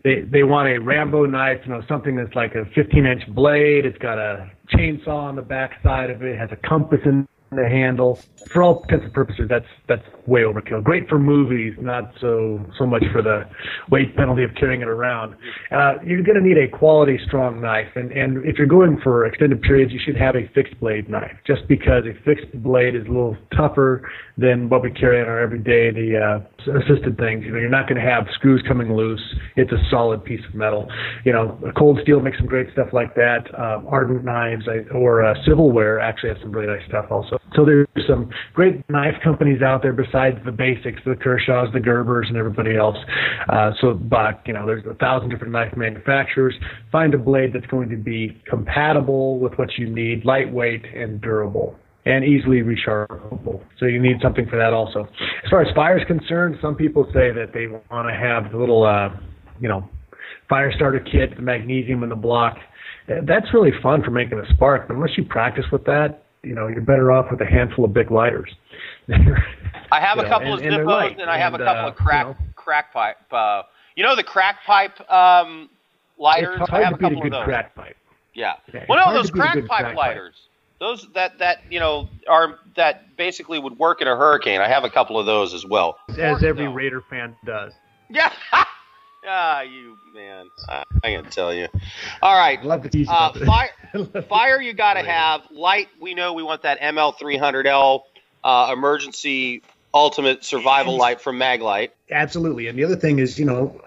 They 0.04 0.22
they 0.22 0.42
want 0.42 0.68
a 0.68 0.78
Rambo 0.78 1.26
knife, 1.26 1.58
you 1.64 1.72
know, 1.72 1.82
something 1.88 2.16
that's 2.16 2.34
like 2.34 2.54
a 2.54 2.64
15 2.74 3.06
inch 3.06 3.22
blade. 3.34 3.86
It's 3.86 3.98
got 3.98 4.18
a 4.18 4.50
chainsaw 4.74 5.08
on 5.08 5.36
the 5.36 5.42
back 5.42 5.80
side 5.82 6.10
of 6.10 6.22
it. 6.22 6.38
Has 6.38 6.50
a 6.50 6.68
compass 6.68 7.00
in 7.04 7.26
the 7.56 7.68
handle. 7.68 8.18
For 8.52 8.62
all 8.62 8.82
intents 8.82 9.04
and 9.04 9.14
purposes, 9.14 9.46
that's 9.48 9.66
that's 9.88 10.02
way 10.26 10.42
overkill. 10.42 10.82
Great 10.82 11.08
for 11.08 11.18
movies, 11.18 11.74
not 11.80 12.12
so 12.20 12.60
so 12.78 12.86
much 12.86 13.04
for 13.12 13.22
the 13.22 13.44
weight 13.90 14.16
penalty 14.16 14.44
of 14.44 14.50
carrying 14.54 14.82
it 14.82 14.88
around. 14.88 15.34
Uh, 15.70 15.94
you're 16.04 16.22
going 16.22 16.40
to 16.40 16.46
need 16.46 16.58
a 16.58 16.68
quality, 16.68 17.18
strong 17.26 17.60
knife, 17.60 17.88
and 17.94 18.10
and 18.12 18.44
if 18.44 18.58
you're 18.58 18.66
going 18.66 19.00
for 19.02 19.26
extended 19.26 19.62
periods, 19.62 19.92
you 19.92 20.00
should 20.04 20.16
have 20.16 20.34
a 20.36 20.48
fixed 20.54 20.78
blade 20.80 21.08
knife. 21.08 21.36
Just 21.46 21.66
because 21.68 22.04
a 22.04 22.14
fixed 22.24 22.52
blade 22.62 22.94
is 22.94 23.06
a 23.06 23.08
little 23.08 23.36
tougher 23.56 24.10
than 24.36 24.68
what 24.68 24.82
we 24.82 24.90
carry 24.90 25.20
in 25.20 25.26
our 25.26 25.40
everyday 25.40 25.90
the 25.90 26.18
uh, 26.18 26.72
assisted 26.78 27.16
things. 27.18 27.44
You 27.44 27.52
know, 27.52 27.58
you're 27.58 27.68
not 27.68 27.88
going 27.88 28.00
to 28.00 28.08
have 28.08 28.26
screws 28.34 28.62
coming 28.66 28.94
loose. 28.94 29.22
It's 29.56 29.72
a 29.72 29.78
solid 29.90 30.24
piece 30.24 30.44
of 30.48 30.54
metal. 30.54 30.88
You 31.24 31.32
know, 31.32 31.58
cold 31.76 31.98
steel 32.02 32.20
makes 32.20 32.38
some 32.38 32.46
great 32.46 32.72
stuff 32.72 32.88
like 32.92 33.14
that. 33.14 33.46
Um, 33.58 33.86
ardent 33.88 34.24
knives 34.24 34.64
or 34.94 35.24
uh, 35.24 35.34
Civil-Ware 35.46 36.00
actually 36.00 36.30
has 36.30 36.38
some 36.42 36.52
really 36.52 36.66
nice 36.66 36.86
stuff 36.88 37.06
also. 37.10 37.38
So 37.54 37.64
there's 37.64 37.86
some 38.08 38.30
great 38.54 38.88
knife 38.88 39.14
companies 39.22 39.62
out 39.62 39.82
there 39.82 39.92
besides 39.92 40.36
the 40.44 40.52
basics, 40.52 41.00
the 41.04 41.12
Kershaws, 41.12 41.72
the 41.72 41.80
Gerbers, 41.80 42.28
and 42.28 42.36
everybody 42.36 42.76
else. 42.76 42.96
Uh, 43.48 43.72
so, 43.80 43.94
but 43.94 44.40
you 44.46 44.52
know, 44.52 44.66
there's 44.66 44.84
a 44.86 44.94
thousand 44.94 45.30
different 45.30 45.52
knife 45.52 45.76
manufacturers. 45.76 46.54
Find 46.90 47.14
a 47.14 47.18
blade 47.18 47.52
that's 47.52 47.66
going 47.66 47.88
to 47.90 47.96
be 47.96 48.42
compatible 48.48 49.38
with 49.38 49.54
what 49.54 49.68
you 49.76 49.88
need, 49.88 50.24
lightweight 50.24 50.84
and 50.94 51.20
durable 51.20 51.76
and 52.04 52.24
easily 52.24 52.62
resharpenable. 52.62 53.62
So 53.78 53.86
you 53.86 54.00
need 54.00 54.16
something 54.22 54.46
for 54.48 54.56
that 54.56 54.72
also. 54.72 55.06
As 55.44 55.50
far 55.50 55.62
as 55.62 55.72
fire 55.74 55.98
is 55.98 56.04
concerned, 56.06 56.56
some 56.60 56.74
people 56.74 57.04
say 57.12 57.30
that 57.30 57.50
they 57.54 57.66
want 57.68 58.08
to 58.08 58.14
have 58.14 58.50
the 58.50 58.58
little, 58.58 58.84
uh, 58.84 59.10
you 59.60 59.68
know, 59.68 59.88
fire 60.48 60.72
starter 60.74 61.00
kit, 61.00 61.36
the 61.36 61.42
magnesium 61.42 62.02
in 62.02 62.08
the 62.08 62.16
block. 62.16 62.56
That's 63.08 63.46
really 63.54 63.70
fun 63.82 64.02
for 64.02 64.10
making 64.10 64.38
a 64.38 64.54
spark, 64.54 64.88
but 64.88 64.94
unless 64.94 65.16
you 65.16 65.24
practice 65.24 65.64
with 65.70 65.84
that, 65.84 66.24
you 66.42 66.54
know, 66.54 66.68
you're 66.68 66.80
better 66.80 67.12
off 67.12 67.30
with 67.30 67.40
a 67.40 67.46
handful 67.46 67.84
of 67.84 67.92
big 67.92 68.10
lighters. 68.10 68.52
I 69.92 70.00
have 70.00 70.18
a 70.18 70.24
couple 70.24 70.48
know, 70.48 70.54
of 70.54 70.62
and, 70.62 70.72
Zippos, 70.72 71.12
and, 71.12 71.20
and, 71.20 71.30
I 71.30 71.38
have 71.38 71.54
and, 71.54 71.62
a 71.62 71.66
couple 71.66 71.84
uh, 71.84 71.88
of 71.90 71.96
crack 71.96 72.26
you 72.26 72.32
know, 72.32 72.38
crack 72.56 72.92
pipe. 72.92 73.16
Uh, 73.30 73.62
you 73.96 74.02
know 74.02 74.16
the 74.16 74.24
crack 74.24 74.64
pipe 74.64 74.98
um, 75.10 75.68
lighters. 76.18 76.58
It's 76.60 76.70
hard 76.70 76.82
I 76.82 76.88
have 76.88 76.98
to 76.98 77.06
a 77.06 77.10
couple 77.10 77.22
beat 77.22 77.26
a 77.26 77.30
good 77.30 77.34
of 77.34 77.40
those. 77.40 77.44
crack 77.44 77.74
pipe. 77.74 77.96
Yeah. 78.34 78.54
yeah 78.72 78.86
well, 78.88 79.06
no, 79.06 79.12
those 79.12 79.30
crack 79.30 79.54
pipe 79.54 79.66
crack 79.66 79.96
lighters. 79.96 80.34
Pipe. 80.34 80.48
Those 80.80 81.06
that 81.14 81.38
that 81.38 81.58
you 81.70 81.78
know 81.78 82.08
are 82.28 82.58
that 82.74 83.16
basically 83.16 83.58
would 83.58 83.78
work 83.78 84.00
in 84.00 84.08
a 84.08 84.16
hurricane. 84.16 84.60
I 84.60 84.68
have 84.68 84.84
a 84.84 84.90
couple 84.90 85.18
of 85.18 85.26
those 85.26 85.54
as 85.54 85.64
well. 85.64 85.98
As 86.18 86.42
every 86.42 86.66
Raider 86.66 87.02
fan 87.08 87.36
does. 87.44 87.72
Yeah. 88.10 88.32
Ah, 89.26 89.62
you 89.62 89.96
man, 90.12 90.50
I, 90.68 90.84
I 91.04 91.14
can 91.14 91.24
tell 91.26 91.54
you. 91.54 91.68
All 92.20 92.36
right, 92.36 92.62
love 92.64 92.82
the 92.82 92.88
tease 92.88 93.08
uh, 93.08 93.32
fire, 93.32 93.70
fire, 94.28 94.60
you 94.60 94.72
got 94.72 94.94
to 94.94 95.02
have 95.02 95.42
light. 95.50 95.88
We 96.00 96.14
know 96.14 96.32
we 96.32 96.42
want 96.42 96.62
that 96.62 96.80
ML300L 96.80 98.02
uh, 98.42 98.70
emergency 98.72 99.62
ultimate 99.94 100.42
survival 100.44 100.96
light 100.96 101.20
from 101.20 101.38
Maglite. 101.38 101.90
Absolutely, 102.10 102.66
and 102.66 102.78
the 102.78 102.84
other 102.84 102.96
thing 102.96 103.18
is, 103.18 103.38
you 103.38 103.44
know, 103.44 103.80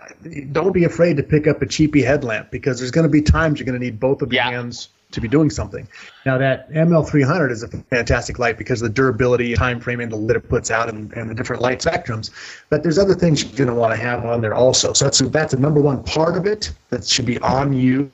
don't 0.52 0.72
be 0.72 0.86
afraid 0.86 1.18
to 1.18 1.24
pick 1.24 1.48
up 1.48 1.62
a 1.62 1.66
cheapy 1.66 2.02
headlamp 2.02 2.52
because 2.52 2.80
there's 2.80 2.92
going 2.92 3.08
to 3.08 3.12
be 3.12 3.22
times 3.22 3.60
you're 3.60 3.66
going 3.66 3.80
to 3.80 3.84
need 3.84 4.00
both 4.00 4.22
of 4.22 4.32
your 4.32 4.44
yeah. 4.44 4.52
hands 4.52 4.90
to 5.16 5.22
be 5.22 5.28
doing 5.28 5.50
something. 5.50 5.88
Now 6.26 6.38
that 6.38 6.70
ML300 6.72 7.52
is 7.52 7.64
a 7.64 7.68
fantastic 7.68 8.38
light 8.38 8.58
because 8.58 8.82
of 8.82 8.90
the 8.90 8.94
durability, 8.94 9.56
time 9.56 9.80
frame, 9.80 10.00
and 10.00 10.12
the 10.12 10.16
lit 10.16 10.38
it 10.38 10.48
puts 10.48 10.70
out, 10.70 10.90
and, 10.90 11.12
and 11.14 11.30
the 11.30 11.34
different 11.34 11.62
light 11.62 11.80
spectrums. 11.80 12.32
But 12.70 12.84
there's 12.84 13.00
other 13.00 13.16
things 13.16 13.44
you're 13.44 13.58
going 13.58 13.70
to 13.70 13.74
want 13.74 13.94
to 13.94 14.00
have 14.00 14.26
on 14.26 14.42
there 14.42 14.54
also. 14.54 14.94
So 14.94 15.06
that's 15.06 15.20
that's 15.20 15.54
a 15.54 15.60
number 15.60 15.82
one 15.82 16.04
part 16.04 16.38
of 16.38 16.46
it 16.46 16.72
that 16.90 17.06
should 17.06 17.26
be 17.26 17.40
on 17.40 17.74
you, 17.74 18.12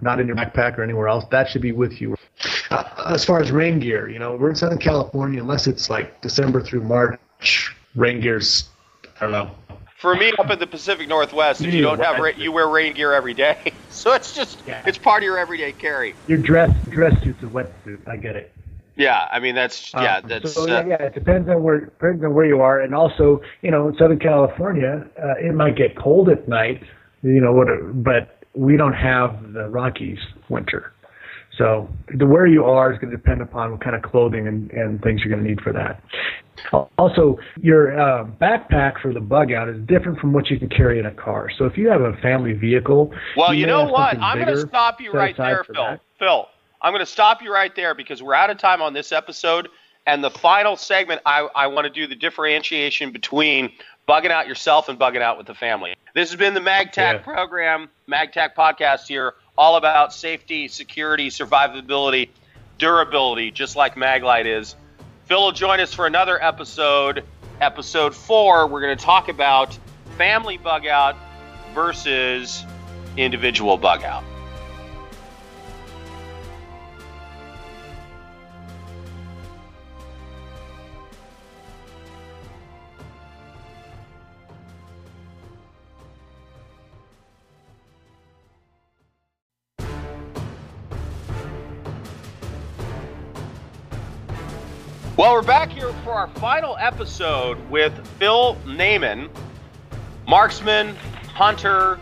not 0.00 0.20
in 0.20 0.26
your 0.26 0.36
backpack 0.36 0.76
or 0.76 0.82
anywhere 0.82 1.08
else. 1.08 1.24
That 1.30 1.48
should 1.48 1.62
be 1.62 1.72
with 1.72 2.00
you. 2.00 2.16
Uh, 2.70 2.84
as 3.06 3.24
far 3.24 3.40
as 3.40 3.50
rain 3.50 3.80
gear, 3.80 4.08
you 4.08 4.18
know, 4.18 4.36
we're 4.36 4.50
in 4.50 4.56
Southern 4.56 4.78
California. 4.78 5.40
Unless 5.40 5.66
it's 5.66 5.88
like 5.88 6.20
December 6.20 6.60
through 6.60 6.82
March, 6.82 7.74
rain 7.94 8.20
gear's 8.20 8.68
I 9.20 9.24
don't 9.24 9.32
know 9.32 9.50
for 10.00 10.16
me 10.16 10.32
up 10.38 10.50
in 10.50 10.58
the 10.58 10.66
Pacific 10.66 11.08
Northwest, 11.08 11.60
if 11.60 11.74
you 11.74 11.82
don't 11.82 12.00
have 12.00 12.18
ra- 12.18 12.32
you 12.36 12.50
wear 12.52 12.66
rain 12.68 12.94
gear 12.94 13.12
every 13.12 13.34
day, 13.34 13.72
so 13.90 14.14
it's 14.14 14.34
just 14.34 14.62
yeah. 14.66 14.82
it's 14.86 14.98
part 14.98 15.22
of 15.22 15.26
your 15.26 15.38
everyday 15.38 15.72
carry. 15.72 16.14
Your 16.26 16.38
dress 16.38 16.74
dress 16.88 17.22
suit's 17.22 17.42
a 17.42 17.46
wetsuit. 17.46 18.08
I 18.08 18.16
get 18.16 18.34
it. 18.34 18.52
Yeah, 18.96 19.28
I 19.30 19.38
mean 19.40 19.54
that's 19.54 19.92
yeah 19.92 20.16
um, 20.16 20.28
that's 20.28 20.54
so, 20.54 20.62
uh, 20.62 20.84
yeah, 20.86 21.02
it 21.02 21.14
depends 21.14 21.48
on 21.48 21.62
where 21.62 21.80
depends 21.80 22.24
on 22.24 22.34
where 22.34 22.46
you 22.46 22.60
are, 22.62 22.80
and 22.80 22.94
also 22.94 23.42
you 23.60 23.70
know 23.70 23.88
in 23.88 23.96
Southern 23.96 24.18
California 24.18 25.06
uh, 25.22 25.34
it 25.38 25.54
might 25.54 25.76
get 25.76 25.96
cold 25.96 26.28
at 26.30 26.48
night, 26.48 26.82
you 27.22 27.40
know 27.40 27.52
what, 27.52 27.68
but 28.02 28.42
we 28.54 28.76
don't 28.76 28.94
have 28.94 29.52
the 29.52 29.68
Rockies 29.68 30.18
winter. 30.48 30.92
So 31.58 31.88
the 32.16 32.26
where 32.26 32.46
you 32.46 32.64
are 32.64 32.92
is 32.92 32.98
going 32.98 33.10
to 33.10 33.16
depend 33.16 33.42
upon 33.42 33.72
what 33.72 33.80
kind 33.82 33.96
of 33.96 34.02
clothing 34.02 34.46
and, 34.46 34.70
and 34.70 35.02
things 35.02 35.20
you're 35.22 35.32
going 35.32 35.44
to 35.44 35.48
need 35.48 35.60
for 35.60 35.72
that. 35.72 36.02
Also, 36.98 37.38
your 37.60 37.98
uh, 37.98 38.24
backpack 38.24 39.00
for 39.00 39.12
the 39.12 39.20
bug 39.20 39.52
out 39.52 39.68
is 39.68 39.80
different 39.86 40.18
from 40.18 40.32
what 40.32 40.48
you 40.48 40.58
can 40.58 40.68
carry 40.68 40.98
in 40.98 41.06
a 41.06 41.10
car. 41.10 41.50
So 41.58 41.64
if 41.64 41.76
you 41.76 41.88
have 41.88 42.02
a 42.02 42.14
family 42.18 42.52
vehicle, 42.52 43.12
well, 43.36 43.52
you, 43.52 43.60
you 43.60 43.66
know 43.66 43.84
what? 43.84 44.18
I'm 44.18 44.38
going 44.38 44.54
to 44.54 44.66
stop 44.66 45.00
you 45.00 45.10
right 45.12 45.36
there, 45.36 45.64
Phil. 45.64 45.74
That. 45.74 46.00
Phil, 46.18 46.46
I'm 46.80 46.92
going 46.92 47.04
to 47.04 47.10
stop 47.10 47.42
you 47.42 47.52
right 47.52 47.74
there 47.74 47.94
because 47.94 48.22
we're 48.22 48.34
out 48.34 48.50
of 48.50 48.58
time 48.58 48.80
on 48.82 48.92
this 48.92 49.10
episode, 49.10 49.68
And 50.06 50.24
the 50.24 50.30
final 50.30 50.76
segment, 50.76 51.20
I, 51.26 51.48
I 51.54 51.66
want 51.66 51.84
to 51.86 51.90
do 51.90 52.06
the 52.06 52.14
differentiation 52.14 53.12
between 53.12 53.72
bugging 54.08 54.30
out 54.30 54.48
yourself 54.48 54.88
and 54.88 54.98
bugging 54.98 55.22
out 55.22 55.38
with 55.38 55.46
the 55.46 55.54
family. 55.54 55.94
This 56.14 56.30
has 56.30 56.38
been 56.38 56.54
the 56.54 56.60
MagTac 56.60 56.96
yeah. 56.96 57.18
program, 57.18 57.88
MagTac 58.08 58.54
podcast 58.56 59.06
here, 59.06 59.34
all 59.56 59.76
about 59.76 60.12
safety, 60.12 60.68
security, 60.68 61.28
survivability, 61.28 62.30
durability, 62.78 63.50
just 63.50 63.76
like 63.76 63.94
Maglite 63.94 64.46
is. 64.46 64.74
Phil 65.26 65.40
will 65.40 65.52
join 65.52 65.80
us 65.80 65.94
for 65.94 66.06
another 66.06 66.42
episode, 66.42 67.24
episode 67.60 68.14
four. 68.14 68.66
We're 68.66 68.80
going 68.80 68.96
to 68.96 69.04
talk 69.04 69.28
about 69.28 69.78
family 70.16 70.56
bug 70.56 70.86
out 70.86 71.16
versus 71.74 72.64
individual 73.16 73.76
bug 73.76 74.02
out. 74.02 74.24
Well, 95.30 95.38
we're 95.38 95.46
back 95.46 95.70
here 95.70 95.92
for 96.02 96.10
our 96.10 96.26
final 96.26 96.76
episode 96.76 97.56
with 97.70 97.94
Phil 98.18 98.56
Naiman, 98.64 99.30
marksman, 100.26 100.96
hunter, 101.34 102.00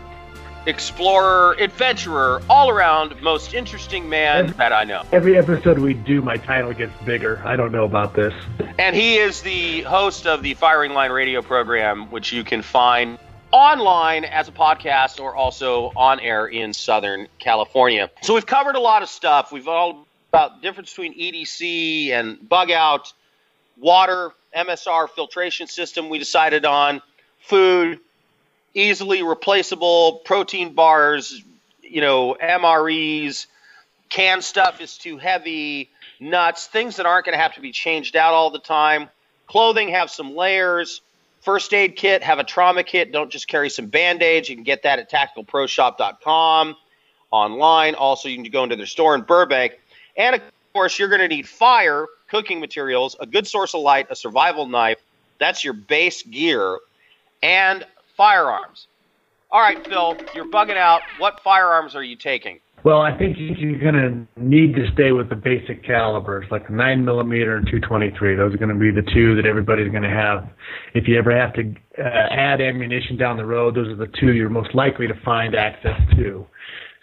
explorer, 0.65 1.55
adventurer, 1.59 2.41
all 2.49 2.71
around 2.71 3.21
most 3.21 3.53
interesting 3.53 4.09
man 4.09 4.45
every, 4.45 4.53
that 4.53 4.73
I 4.73 4.83
know. 4.83 5.03
Every 5.11 5.37
episode 5.37 5.77
we 5.77 5.93
do, 5.93 6.23
my 6.23 6.37
title 6.37 6.73
gets 6.73 6.99
bigger. 7.03 7.39
I 7.45 7.55
don't 7.55 7.71
know 7.71 7.83
about 7.83 8.15
this. 8.15 8.33
And 8.79 8.95
he 8.95 9.17
is 9.17 9.43
the 9.43 9.81
host 9.81 10.25
of 10.25 10.41
the 10.41 10.55
Firing 10.55 10.93
Line 10.93 11.11
radio 11.11 11.43
program, 11.43 12.09
which 12.09 12.33
you 12.33 12.43
can 12.43 12.63
find 12.63 13.19
online 13.51 14.25
as 14.25 14.47
a 14.47 14.51
podcast 14.51 15.19
or 15.19 15.35
also 15.35 15.91
on 15.95 16.19
air 16.19 16.47
in 16.47 16.73
Southern 16.73 17.27
California. 17.37 18.09
So 18.23 18.33
we've 18.33 18.47
covered 18.47 18.75
a 18.75 18.81
lot 18.81 19.03
of 19.03 19.09
stuff. 19.09 19.51
We've 19.51 19.67
all 19.67 20.07
about 20.29 20.61
the 20.61 20.67
difference 20.67 20.89
between 20.89 21.13
EDC 21.17 22.09
and 22.09 22.47
bug 22.47 22.71
out, 22.71 23.13
water, 23.79 24.31
MSR 24.55 25.09
filtration 25.09 25.67
system 25.67 26.09
we 26.09 26.19
decided 26.19 26.65
on, 26.65 27.01
food, 27.39 27.99
easily 28.73 29.23
replaceable 29.23 30.21
protein 30.25 30.73
bars, 30.73 31.43
you 31.81 32.01
know, 32.01 32.35
MREs, 32.41 33.47
canned 34.09 34.43
stuff 34.43 34.81
is 34.81 34.97
too 34.97 35.17
heavy, 35.17 35.89
nuts, 36.19 36.67
things 36.67 36.97
that 36.97 37.05
aren't 37.05 37.25
going 37.25 37.37
to 37.37 37.41
have 37.41 37.55
to 37.55 37.61
be 37.61 37.71
changed 37.71 38.15
out 38.15 38.33
all 38.33 38.51
the 38.51 38.59
time. 38.59 39.09
Clothing 39.47 39.89
have 39.89 40.09
some 40.09 40.35
layers. 40.35 41.01
First 41.41 41.73
aid 41.73 41.95
kit, 41.95 42.21
have 42.21 42.37
a 42.39 42.43
trauma 42.43 42.83
kit. 42.83 43.11
Don't 43.11 43.31
just 43.31 43.47
carry 43.47 43.69
some 43.69 43.87
band 43.87 44.21
aids. 44.21 44.49
You 44.49 44.55
can 44.55 44.65
get 44.65 44.83
that 44.83 44.99
at 44.99 45.09
tacticalproshop.com 45.09 46.75
online. 47.31 47.95
Also, 47.95 48.27
you 48.29 48.35
can 48.35 48.51
go 48.51 48.63
into 48.63 48.75
their 48.75 48.85
store 48.85 49.15
in 49.15 49.21
Burbank. 49.21 49.79
And 50.17 50.35
of 50.35 50.41
course, 50.73 50.99
you're 50.99 51.07
going 51.07 51.21
to 51.21 51.27
need 51.27 51.47
fire, 51.47 52.05
cooking 52.29 52.59
materials, 52.59 53.15
a 53.19 53.25
good 53.25 53.47
source 53.47 53.73
of 53.73 53.81
light, 53.81 54.07
a 54.09 54.15
survival 54.15 54.65
knife. 54.65 54.99
That's 55.39 55.63
your 55.63 55.73
base 55.73 56.23
gear, 56.23 56.79
and 57.41 57.85
firearms. 58.17 58.87
All 59.51 59.61
right, 59.61 59.85
Phil, 59.87 60.17
you're 60.35 60.49
bugging 60.51 60.77
out. 60.77 61.01
What 61.17 61.39
firearms 61.43 61.95
are 61.95 62.03
you 62.03 62.15
taking? 62.15 62.59
Well, 62.83 63.01
I 63.01 63.17
think 63.17 63.35
you're 63.37 63.79
going 63.79 64.27
to 64.35 64.41
need 64.41 64.73
to 64.75 64.89
stay 64.93 65.11
with 65.11 65.27
the 65.27 65.35
basic 65.35 65.83
calibers, 65.83 66.45
like 66.49 66.67
the 66.67 66.73
9 66.73 67.03
millimeter 67.03 67.57
and 67.57 67.65
223. 67.65 68.35
Those 68.35 68.53
are 68.53 68.57
going 68.57 68.69
to 68.69 68.75
be 68.75 68.91
the 68.91 69.05
two 69.13 69.35
that 69.35 69.45
everybody's 69.45 69.91
going 69.91 70.03
to 70.03 70.09
have. 70.09 70.49
If 70.93 71.07
you 71.07 71.17
ever 71.17 71.35
have 71.35 71.53
to 71.55 71.73
uh, 71.97 72.03
add 72.31 72.61
ammunition 72.61 73.17
down 73.17 73.35
the 73.35 73.45
road, 73.45 73.75
those 73.75 73.87
are 73.89 73.95
the 73.95 74.11
two 74.19 74.31
you're 74.33 74.49
most 74.49 74.73
likely 74.73 75.07
to 75.07 75.13
find 75.25 75.55
access 75.55 75.99
to. 76.15 76.45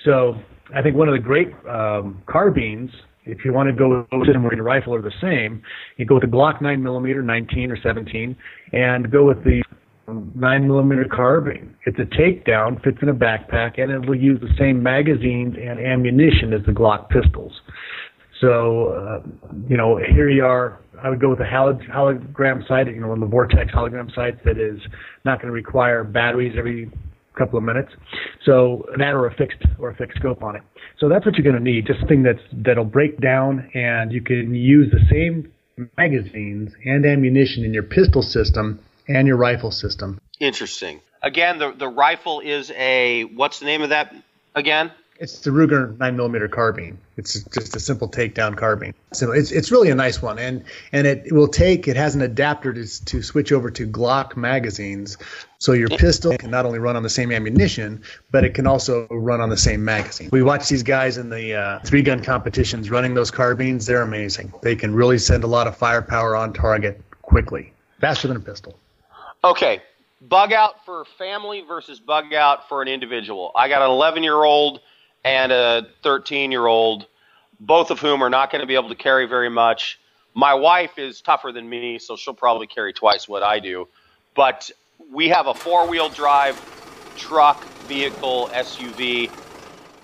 So 0.05 0.37
I 0.75 0.81
think 0.81 0.97
one 0.97 1.09
of 1.09 1.15
the 1.15 1.21
great 1.21 1.49
um, 1.69 2.23
carbines, 2.27 2.91
if 3.27 3.45
you 3.45 3.53
want 3.53 3.69
to 3.69 3.75
go 3.75 4.07
with 4.13 4.29
a 4.29 4.63
rifle 4.63 4.95
are 4.95 5.03
the 5.03 5.13
same, 5.21 5.63
you 5.97 6.07
go 6.07 6.15
with 6.15 6.23
the 6.23 6.31
Glock 6.31 6.63
9 6.63 6.83
millimeter, 6.83 7.23
19 7.23 7.71
or 7.71 7.79
17, 7.83 8.37
and 8.73 9.11
go 9.11 9.27
with 9.27 9.43
the 9.45 9.63
9 10.09 10.67
millimeter 10.67 11.07
carbine. 11.11 11.75
It's 11.85 11.99
a 11.99 12.05
takedown, 12.05 12.83
fits 12.83 12.99
in 13.03 13.09
a 13.09 13.15
backpack, 13.15 13.81
and 13.81 13.91
it 13.91 14.09
will 14.09 14.17
use 14.17 14.41
the 14.41 14.55
same 14.59 14.83
magazines 14.83 15.57
and 15.61 15.81
ammunition 15.81 16.53
as 16.53 16.65
the 16.65 16.73
Glock 16.73 17.09
pistols. 17.09 17.53
So, 18.41 18.89
uh, 18.89 19.29
you 19.69 19.77
know, 19.77 19.97
here 19.97 20.29
you 20.29 20.45
are. 20.45 20.81
I 21.03 21.11
would 21.11 21.21
go 21.21 21.31
with 21.31 21.41
a 21.41 21.45
hologram 21.45 22.67
sight, 22.69 22.87
you 22.87 23.01
know, 23.01 23.11
on 23.11 23.21
the 23.21 23.27
Vortex 23.27 23.73
hologram 23.73 24.15
sight 24.15 24.43
that 24.45 24.59
is 24.59 24.81
not 25.25 25.41
going 25.41 25.49
to 25.49 25.53
require 25.53 26.05
batteries 26.05 26.55
every 26.57 26.91
couple 27.37 27.59
of 27.59 27.65
minutes. 27.65 27.91
So 28.45 28.87
that 28.97 29.13
or 29.13 29.27
a 29.27 29.35
fixed 29.35 29.63
or 29.79 29.91
a 29.91 29.97
fixed 29.97 30.19
scope 30.19 30.43
on 30.43 30.57
it. 30.57 30.63
So 30.99 31.09
that's 31.09 31.27
what 31.27 31.37
you're 31.37 31.45
going 31.45 31.63
to 31.63 31.71
need. 31.71 31.87
Just 31.87 32.01
something 32.01 32.23
that's 32.23 32.43
that'll 32.53 32.85
break 32.85 33.21
down, 33.21 33.71
and 33.75 34.13
you 34.13 34.23
can 34.23 34.55
use 34.55 34.91
the 34.91 35.01
same 35.11 35.53
magazines 35.99 36.73
and 36.85 37.05
ammunition 37.05 37.65
in 37.65 37.75
your 37.75 37.83
pistol 37.83 38.23
system 38.23 38.81
and 39.09 39.27
your 39.29 39.37
rifle 39.37 39.71
system. 39.71 40.21
Interesting. 40.41 41.01
Again, 41.23 41.59
the 41.59 41.73
the 41.73 41.89
rifle 41.89 42.41
is 42.41 42.71
a 42.71 43.25
what's 43.25 43.59
the 43.59 43.67
name 43.67 43.83
of 43.83 43.91
that 43.91 44.15
again? 44.55 44.91
It's 45.19 45.39
the 45.41 45.51
Ruger 45.51 45.97
9mm 45.97 46.51
carbine. 46.51 46.99
It's 47.17 47.43
just 47.45 47.75
a 47.75 47.81
simple 47.81 48.09
takedown 48.09 48.57
carbine. 48.57 48.95
So 49.13 49.33
it's 49.33 49.51
it's 49.51 49.71
really 49.71 49.91
a 49.91 49.95
nice 49.95 50.21
one, 50.21 50.39
and 50.39 50.65
and 50.93 51.07
it 51.07 51.33
will 51.33 51.49
take. 51.49 51.89
It 51.89 51.97
has 51.97 52.15
an 52.15 52.23
adapter 52.23 52.73
to 52.73 53.05
to 53.05 53.23
switch 53.23 53.53
over 53.53 53.71
to 53.71 53.87
Glock 53.87 54.37
magazines, 54.37 55.17
so 55.59 55.73
your 55.73 55.89
pistol 55.89 56.37
can 56.37 56.51
not 56.51 56.67
only 56.67 56.79
run 56.79 56.97
on 56.97 57.03
the 57.03 57.11
same 57.11 57.33
ammunition, 57.33 58.03
but 58.31 58.45
it 58.45 58.55
can 58.55 58.67
also 58.67 59.07
run 59.11 59.41
on 59.41 59.49
the 59.49 59.57
same 59.57 59.85
magazine. 59.85 60.29
We 60.33 60.43
watch 60.43 60.69
these 60.69 60.83
guys 60.83 61.17
in 61.17 61.31
the 61.31 61.55
uh, 61.55 61.79
three 61.81 62.03
gun 62.03 62.23
competitions 62.23 62.91
running 62.91 63.15
those 63.15 63.31
carbines. 63.31 63.87
They're 63.87 64.03
amazing. 64.03 64.53
They 64.63 64.77
can 64.77 64.95
really 64.95 65.19
send 65.19 65.45
a 65.45 65.49
lot 65.49 65.67
of 65.67 65.77
firepower 65.77 66.37
on 66.37 66.53
target 66.53 67.01
quickly, 67.23 67.73
faster 68.01 68.29
than 68.29 68.37
a 68.37 68.41
pistol. 68.41 68.79
Okay, 69.43 69.81
bug 70.21 70.53
out 70.53 70.85
for 70.85 71.05
family 71.17 71.63
versus 71.63 72.01
bug 72.01 72.35
out 72.35 72.69
for 72.69 72.83
an 72.83 72.89
individual. 72.89 73.53
I 73.55 73.69
got 73.69 73.83
an 73.83 73.91
11 73.91 74.23
year 74.23 74.43
old 74.43 74.81
and 75.27 75.51
a 75.51 75.87
13 76.05 76.53
year 76.53 76.67
old, 76.67 77.07
both 77.59 77.91
of 77.91 77.99
whom 77.99 78.23
are 78.23 78.31
not 78.31 78.53
going 78.53 78.61
to 78.61 78.67
be 78.67 78.77
able 78.77 78.91
to 78.91 78.95
carry 78.95 79.27
very 79.27 79.51
much. 79.51 79.99
My 80.35 80.55
wife 80.55 80.99
is 80.99 81.21
tougher 81.21 81.51
than 81.51 81.69
me, 81.69 81.99
so 81.99 82.15
she'll 82.15 82.35
probably 82.35 82.69
carry 82.69 82.93
twice 82.93 83.29
what 83.29 83.43
I 83.43 83.59
do. 83.59 83.89
But 84.37 84.71
we 85.13 85.31
have 85.31 85.49
a 85.49 85.55
four 85.55 85.89
wheel 85.89 86.09
drive 86.09 86.61
truck, 87.17 87.65
vehicle, 87.89 88.51
SUV. 88.53 89.31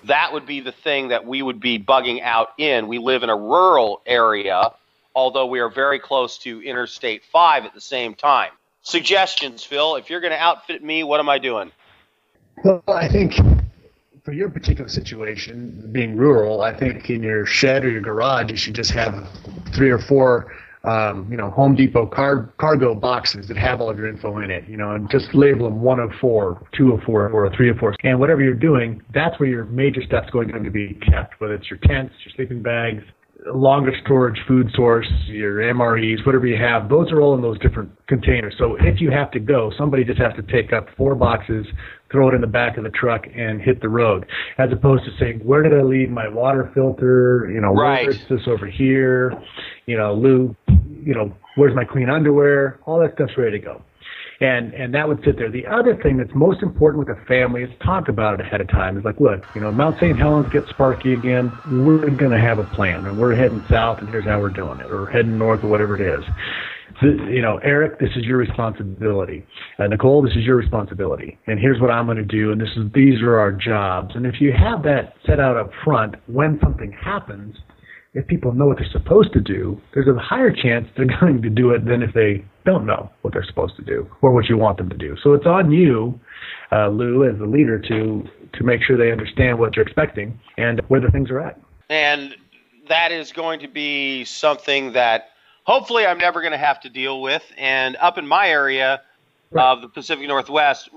That 0.05 0.33
would 0.33 0.45
be 0.45 0.59
the 0.59 0.73
thing 0.73 1.07
that 1.07 1.25
we 1.25 1.41
would 1.41 1.61
be 1.61 1.79
bugging 1.79 2.21
out 2.21 2.49
in. 2.57 2.89
We 2.89 2.97
live 2.97 3.23
in 3.23 3.29
a 3.29 3.37
rural 3.37 4.01
area, 4.05 4.71
although 5.15 5.45
we 5.45 5.61
are 5.61 5.69
very 5.69 5.99
close 5.99 6.37
to 6.39 6.61
Interstate 6.61 7.23
5 7.31 7.63
at 7.65 7.73
the 7.73 7.81
same 7.81 8.13
time 8.13 8.51
suggestions, 8.81 9.63
Phil. 9.63 9.95
If 9.95 10.09
you're 10.09 10.19
going 10.19 10.33
to 10.33 10.41
outfit 10.41 10.83
me, 10.83 11.05
what 11.05 11.21
am 11.21 11.29
I 11.29 11.39
doing? 11.39 11.71
Well, 12.63 12.83
I 12.85 13.07
think 13.07 13.35
for 14.23 14.31
your 14.31 14.49
particular 14.49 14.89
situation, 14.89 15.89
being 15.91 16.15
rural, 16.15 16.61
I 16.61 16.77
think 16.77 17.09
in 17.09 17.21
your 17.21 17.45
shed 17.45 17.83
or 17.83 17.89
your 17.89 18.01
garage, 18.01 18.49
you 18.49 18.57
should 18.57 18.73
just 18.73 18.91
have 18.91 19.27
three 19.75 19.89
or 19.89 19.99
four, 19.99 20.53
um, 20.85 21.27
you 21.29 21.35
know, 21.35 21.49
Home 21.51 21.75
Depot 21.75 22.05
car- 22.05 22.53
cargo 22.57 22.95
boxes 22.95 23.49
that 23.49 23.57
have 23.57 23.81
all 23.81 23.89
of 23.89 23.97
your 23.97 24.07
info 24.07 24.37
in 24.39 24.49
it, 24.49 24.67
you 24.69 24.77
know, 24.77 24.91
and 24.91 25.09
just 25.09 25.33
label 25.33 25.65
them 25.65 25.81
one 25.81 25.99
of 25.99 26.09
four, 26.21 26.65
two 26.73 26.93
of 26.93 27.01
four, 27.03 27.29
or 27.29 27.53
three 27.55 27.69
of 27.69 27.77
four. 27.77 27.95
And 28.03 28.17
whatever 28.17 28.41
you're 28.41 28.53
doing, 28.53 29.01
that's 29.13 29.37
where 29.41 29.49
your 29.49 29.65
major 29.65 30.01
stuff's 30.01 30.29
going 30.29 30.47
to 30.51 30.71
be 30.71 30.97
kept, 31.11 31.39
whether 31.41 31.55
it's 31.55 31.69
your 31.69 31.79
tents, 31.79 32.13
your 32.23 32.33
sleeping 32.35 32.61
bags, 32.61 33.03
longer 33.47 33.91
storage 34.03 34.39
food 34.47 34.69
source, 34.75 35.07
your 35.27 35.57
MREs, 35.59 36.25
whatever 36.25 36.47
you 36.47 36.57
have, 36.57 36.89
those 36.89 37.11
are 37.11 37.21
all 37.21 37.35
in 37.35 37.41
those 37.41 37.59
different 37.59 37.91
containers. 38.07 38.55
So 38.57 38.75
if 38.79 39.01
you 39.01 39.11
have 39.11 39.31
to 39.31 39.39
go, 39.39 39.71
somebody 39.77 40.03
just 40.03 40.19
has 40.19 40.33
to 40.35 40.43
take 40.43 40.73
up 40.73 40.87
four 40.95 41.15
boxes, 41.15 41.65
throw 42.11 42.29
it 42.29 42.35
in 42.35 42.41
the 42.41 42.47
back 42.47 42.77
of 42.77 42.83
the 42.83 42.89
truck, 42.89 43.25
and 43.35 43.61
hit 43.61 43.81
the 43.81 43.89
road, 43.89 44.25
as 44.57 44.71
opposed 44.71 45.03
to 45.05 45.11
saying, 45.19 45.39
where 45.39 45.63
did 45.63 45.73
I 45.73 45.83
leave 45.83 46.09
my 46.09 46.27
water 46.27 46.71
filter? 46.73 47.49
You 47.53 47.61
know, 47.61 47.73
right. 47.73 48.05
where 48.05 48.11
is 48.11 48.21
this 48.29 48.41
over 48.47 48.67
here? 48.67 49.33
You 49.85 49.97
know, 49.97 50.13
Lou, 50.13 50.55
you 50.67 51.13
know, 51.13 51.33
where's 51.55 51.75
my 51.75 51.85
clean 51.85 52.09
underwear? 52.09 52.79
All 52.85 52.99
that 52.99 53.15
stuff's 53.15 53.37
ready 53.37 53.59
to 53.59 53.65
go 53.65 53.81
and 54.39 54.73
and 54.73 54.93
that 54.93 55.07
would 55.07 55.23
sit 55.23 55.37
there. 55.37 55.49
The 55.49 55.65
other 55.67 55.95
thing 56.01 56.17
that's 56.17 56.33
most 56.33 56.63
important 56.63 57.07
with 57.07 57.17
a 57.17 57.25
family 57.25 57.63
is 57.63 57.69
talk 57.83 58.07
about 58.07 58.39
it 58.39 58.45
ahead 58.45 58.61
of 58.61 58.67
time. 58.69 58.97
It's 58.97 59.05
like, 59.05 59.19
look, 59.19 59.43
you 59.55 59.61
know, 59.61 59.71
Mount 59.71 59.97
St. 59.99 60.17
Helens 60.17 60.51
gets 60.51 60.69
sparky 60.69 61.13
again. 61.13 61.51
We're 61.71 62.09
going 62.09 62.31
to 62.31 62.39
have 62.39 62.59
a 62.59 62.65
plan, 62.75 63.05
and 63.05 63.17
we're 63.17 63.35
heading 63.35 63.63
south, 63.69 63.99
and 63.99 64.09
here's 64.09 64.25
how 64.25 64.39
we're 64.39 64.49
doing 64.49 64.79
it, 64.79 64.91
or 64.91 65.07
heading 65.07 65.37
north, 65.37 65.63
or 65.63 65.67
whatever 65.67 65.95
it 65.95 66.19
is. 66.19 66.25
you 67.01 67.41
know, 67.41 67.57
Eric, 67.63 67.99
this 67.99 68.09
is 68.15 68.23
your 68.25 68.37
responsibility. 68.37 69.45
Uh, 69.79 69.87
Nicole, 69.87 70.21
this 70.21 70.35
is 70.35 70.43
your 70.43 70.55
responsibility. 70.55 71.37
And 71.47 71.59
here's 71.59 71.81
what 71.81 71.89
I'm 71.89 72.05
going 72.05 72.17
to 72.17 72.23
do. 72.23 72.51
And 72.51 72.61
this 72.61 72.69
is 72.75 72.91
these 72.93 73.21
are 73.21 73.39
our 73.39 73.51
jobs. 73.51 74.15
And 74.15 74.25
if 74.25 74.39
you 74.39 74.51
have 74.51 74.83
that 74.83 75.13
set 75.25 75.39
out 75.39 75.57
up 75.57 75.71
front, 75.83 76.15
when 76.27 76.59
something 76.61 76.91
happens, 76.91 77.55
if 78.13 78.27
people 78.27 78.53
know 78.53 78.67
what 78.67 78.77
they're 78.77 78.91
supposed 78.91 79.33
to 79.33 79.41
do, 79.41 79.81
there's 79.93 80.07
a 80.07 80.19
higher 80.19 80.51
chance 80.51 80.87
they're 80.95 81.05
going 81.19 81.41
to 81.41 81.49
do 81.49 81.71
it 81.71 81.85
than 81.85 82.03
if 82.03 82.13
they 82.13 82.45
don't 82.65 82.85
know 82.85 83.09
what 83.21 83.33
they're 83.33 83.45
supposed 83.45 83.75
to 83.75 83.83
do 83.83 84.09
or 84.21 84.31
what 84.31 84.47
you 84.47 84.57
want 84.57 84.77
them 84.77 84.89
to 84.89 84.97
do. 84.97 85.15
So 85.23 85.33
it's 85.33 85.45
on 85.45 85.71
you, 85.71 86.19
uh, 86.71 86.89
Lou, 86.89 87.27
as 87.29 87.37
the 87.39 87.45
leader, 87.45 87.79
to 87.79 88.27
to 88.53 88.63
make 88.63 88.83
sure 88.83 88.97
they 88.97 89.11
understand 89.11 89.57
what 89.57 89.75
you're 89.75 89.85
expecting 89.85 90.39
and 90.57 90.79
where 90.87 91.01
the 91.01 91.09
things 91.09 91.31
are 91.31 91.39
at. 91.39 91.59
And 91.89 92.35
that 92.87 93.11
is 93.11 93.31
going 93.31 93.61
to 93.61 93.67
be 93.67 94.25
something 94.25 94.93
that 94.93 95.29
hopefully 95.63 96.05
I'm 96.05 96.19
never 96.19 96.41
going 96.41 96.51
to 96.51 96.57
have 96.57 96.79
to 96.81 96.89
deal 96.89 97.19
with. 97.19 97.43
And 97.57 97.95
up 97.95 98.19
in 98.19 98.27
my 98.27 98.49
area 98.49 99.01
right. 99.49 99.71
of 99.71 99.81
the 99.81 99.87
Pacific 99.87 100.27
Northwest, 100.27 100.89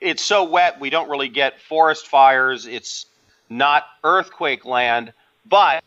it's 0.00 0.22
so 0.22 0.44
wet 0.44 0.78
we 0.78 0.88
don't 0.88 1.08
really 1.08 1.28
get 1.28 1.60
forest 1.60 2.06
fires. 2.06 2.66
It's 2.66 3.06
not 3.50 3.84
earthquake 4.04 4.64
land, 4.64 5.12
but 5.44 5.82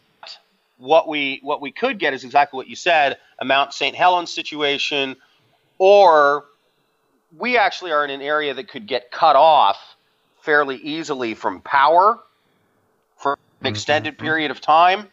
what 0.81 1.07
we 1.07 1.39
what 1.43 1.61
we 1.61 1.71
could 1.71 1.99
get 1.99 2.13
is 2.13 2.23
exactly 2.23 2.57
what 2.57 2.67
you 2.67 2.75
said, 2.75 3.17
a 3.39 3.45
Mount 3.45 3.71
St. 3.71 3.95
Helens 3.95 4.33
situation, 4.33 5.15
or 5.77 6.45
we 7.37 7.57
actually 7.57 7.91
are 7.91 8.03
in 8.03 8.09
an 8.09 8.21
area 8.21 8.53
that 8.53 8.67
could 8.67 8.87
get 8.87 9.11
cut 9.11 9.35
off 9.35 9.77
fairly 10.41 10.77
easily 10.77 11.35
from 11.35 11.61
power 11.61 12.19
for 13.15 13.33
an 13.33 13.37
mm-hmm. 13.37 13.67
extended 13.67 14.17
period 14.17 14.49
of 14.49 14.59
time. 14.59 15.07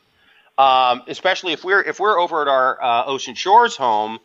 Um, 0.56 1.02
especially 1.06 1.52
if 1.52 1.62
we're 1.62 1.82
if 1.82 2.00
we're 2.00 2.18
over 2.18 2.42
at 2.42 2.48
our 2.48 2.82
uh, 2.82 3.04
Ocean 3.04 3.34
Shores 3.34 3.76
home, 3.76 4.18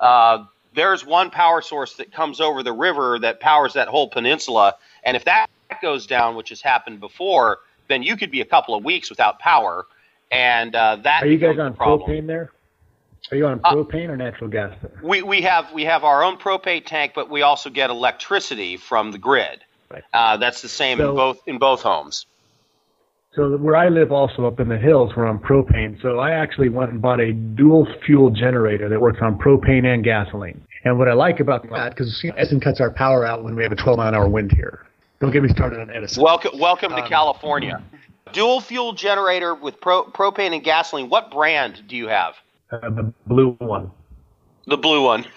uh, 0.00 0.44
there's 0.74 1.06
one 1.06 1.30
power 1.30 1.62
source 1.62 1.94
that 1.96 2.12
comes 2.12 2.40
over 2.40 2.62
the 2.62 2.72
river 2.72 3.18
that 3.20 3.40
powers 3.40 3.74
that 3.74 3.88
whole 3.88 4.08
peninsula, 4.08 4.74
and 5.04 5.16
if 5.16 5.24
that 5.24 5.46
goes 5.80 6.06
down, 6.06 6.34
which 6.34 6.48
has 6.48 6.60
happened 6.60 6.98
before, 7.00 7.60
then 7.88 8.02
you 8.02 8.16
could 8.16 8.30
be 8.30 8.40
a 8.40 8.44
couple 8.44 8.74
of 8.74 8.84
weeks 8.84 9.08
without 9.08 9.38
power, 9.38 9.86
and 10.30 10.74
uh, 10.74 10.96
that. 11.02 11.22
Are 11.22 11.26
you 11.26 11.38
guys 11.38 11.58
on 11.58 11.74
propane 11.74 12.26
there? 12.26 12.52
Are 13.30 13.36
you 13.36 13.46
on 13.46 13.60
uh, 13.62 13.72
propane 13.72 14.08
or 14.08 14.16
natural 14.16 14.50
gas? 14.50 14.74
There? 14.82 15.00
We 15.02 15.22
we 15.22 15.42
have 15.42 15.72
we 15.72 15.84
have 15.84 16.04
our 16.04 16.22
own 16.22 16.38
propane 16.38 16.84
tank, 16.84 17.12
but 17.14 17.30
we 17.30 17.42
also 17.42 17.70
get 17.70 17.90
electricity 17.90 18.76
from 18.76 19.12
the 19.12 19.18
grid. 19.18 19.60
Right. 19.90 20.02
Uh, 20.12 20.36
that's 20.36 20.62
the 20.62 20.68
same 20.68 20.98
so, 20.98 21.10
in 21.10 21.16
both 21.16 21.42
in 21.46 21.58
both 21.58 21.82
homes. 21.82 22.26
So 23.34 23.56
where 23.58 23.76
I 23.76 23.88
live, 23.88 24.10
also 24.10 24.44
up 24.46 24.58
in 24.58 24.68
the 24.68 24.78
hills, 24.78 25.12
we're 25.16 25.26
on 25.26 25.38
propane. 25.38 26.00
So 26.02 26.18
I 26.18 26.32
actually 26.32 26.68
went 26.68 26.90
and 26.90 27.00
bought 27.00 27.20
a 27.20 27.32
dual 27.32 27.86
fuel 28.04 28.30
generator 28.30 28.88
that 28.88 29.00
works 29.00 29.18
on 29.22 29.38
propane 29.38 29.84
and 29.84 30.02
gasoline. 30.02 30.60
And 30.84 30.98
what 30.98 31.08
I 31.08 31.12
like 31.12 31.38
about 31.38 31.62
that, 31.70 31.90
because 31.90 32.24
Edison 32.36 32.58
cuts 32.58 32.80
our 32.80 32.90
power 32.90 33.24
out 33.24 33.44
when 33.44 33.54
we 33.54 33.62
have 33.62 33.70
a 33.70 33.76
12 33.76 33.98
mile 33.98 34.08
an 34.08 34.14
hour 34.16 34.28
wind 34.28 34.50
here. 34.50 34.84
Don't 35.20 35.30
get 35.30 35.42
me 35.44 35.48
started 35.50 35.78
on 35.78 35.90
Edison. 35.90 36.22
Welcome, 36.22 36.58
welcome 36.58 36.92
um, 36.92 37.02
to 37.02 37.08
California. 37.08 37.80
Dual 38.32 38.60
fuel 38.60 38.92
generator 38.92 39.54
with 39.54 39.80
pro, 39.80 40.04
propane 40.04 40.52
and 40.52 40.62
gasoline. 40.62 41.08
What 41.08 41.30
brand 41.30 41.82
do 41.86 41.96
you 41.96 42.08
have? 42.08 42.34
Uh, 42.70 42.90
the 42.90 43.12
blue 43.26 43.56
one. 43.58 43.90
The 44.66 44.76
blue 44.76 45.04
one. 45.04 45.26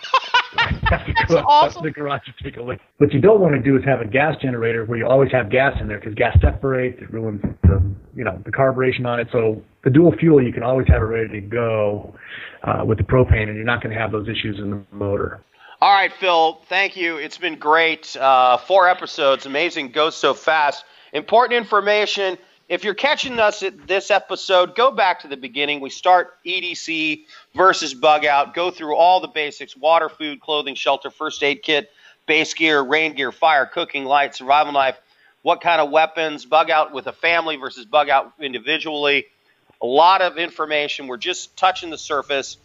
That's 0.89 1.33
awesome. 1.33 1.83
the 1.83 1.91
garage 1.91 2.21
to 2.25 2.43
take 2.43 2.57
a 2.57 2.61
look. 2.61 2.79
What 2.97 3.13
you 3.13 3.21
don't 3.21 3.39
want 3.39 3.55
to 3.55 3.61
do 3.61 3.75
is 3.77 3.83
have 3.85 4.01
a 4.01 4.05
gas 4.05 4.35
generator 4.41 4.85
where 4.85 4.97
you 4.97 5.07
always 5.07 5.31
have 5.31 5.49
gas 5.49 5.75
in 5.81 5.87
there 5.87 5.99
because 5.99 6.13
gas 6.13 6.37
separates. 6.41 7.01
It 7.01 7.11
ruins 7.11 7.41
the 7.63 7.81
you 8.15 8.23
know 8.23 8.39
the 8.45 8.51
carburation 8.51 9.05
on 9.05 9.19
it. 9.19 9.27
So 9.31 9.63
the 9.83 9.89
dual 9.89 10.13
fuel, 10.19 10.43
you 10.43 10.53
can 10.53 10.63
always 10.63 10.87
have 10.87 11.01
it 11.01 11.05
ready 11.05 11.29
to 11.29 11.41
go 11.41 12.13
uh, 12.63 12.83
with 12.85 12.97
the 12.97 13.03
propane, 13.03 13.47
and 13.47 13.55
you're 13.55 13.65
not 13.65 13.81
going 13.81 13.95
to 13.95 13.99
have 13.99 14.11
those 14.11 14.27
issues 14.27 14.59
in 14.59 14.69
the 14.69 14.83
motor. 14.91 15.41
All 15.81 15.91
right, 15.93 16.13
Phil. 16.13 16.61
Thank 16.69 16.95
you. 16.95 17.17
It's 17.17 17.37
been 17.37 17.57
great. 17.57 18.15
Uh, 18.15 18.57
four 18.57 18.87
episodes. 18.87 19.45
Amazing. 19.45 19.91
Goes 19.91 20.15
so 20.15 20.33
fast. 20.33 20.85
Important 21.11 21.57
information 21.57 22.37
if 22.69 22.83
you're 22.83 22.93
catching 22.93 23.39
us 23.39 23.61
at 23.61 23.87
this 23.87 24.09
episode, 24.09 24.75
go 24.75 24.91
back 24.91 25.21
to 25.21 25.27
the 25.27 25.37
beginning. 25.37 25.81
We 25.81 25.89
start 25.89 26.37
EDC 26.45 27.25
versus 27.55 27.93
bug 27.93 28.25
out, 28.25 28.53
go 28.53 28.71
through 28.71 28.95
all 28.95 29.19
the 29.19 29.27
basics 29.27 29.75
water, 29.75 30.09
food, 30.09 30.39
clothing, 30.39 30.75
shelter, 30.75 31.09
first 31.09 31.43
aid 31.43 31.61
kit, 31.61 31.91
base 32.25 32.53
gear, 32.53 32.81
rain 32.81 33.15
gear, 33.15 33.31
fire, 33.31 33.65
cooking, 33.65 34.05
light, 34.05 34.35
survival 34.35 34.71
knife, 34.71 34.97
what 35.41 35.61
kind 35.61 35.81
of 35.81 35.91
weapons, 35.91 36.45
bug 36.45 36.69
out 36.69 36.93
with 36.93 37.07
a 37.07 37.11
family 37.11 37.57
versus 37.57 37.85
bug 37.85 38.09
out 38.09 38.31
individually. 38.39 39.25
A 39.81 39.85
lot 39.85 40.21
of 40.21 40.37
information. 40.37 41.07
We're 41.07 41.17
just 41.17 41.57
touching 41.57 41.89
the 41.89 41.97
surface, 41.97 42.57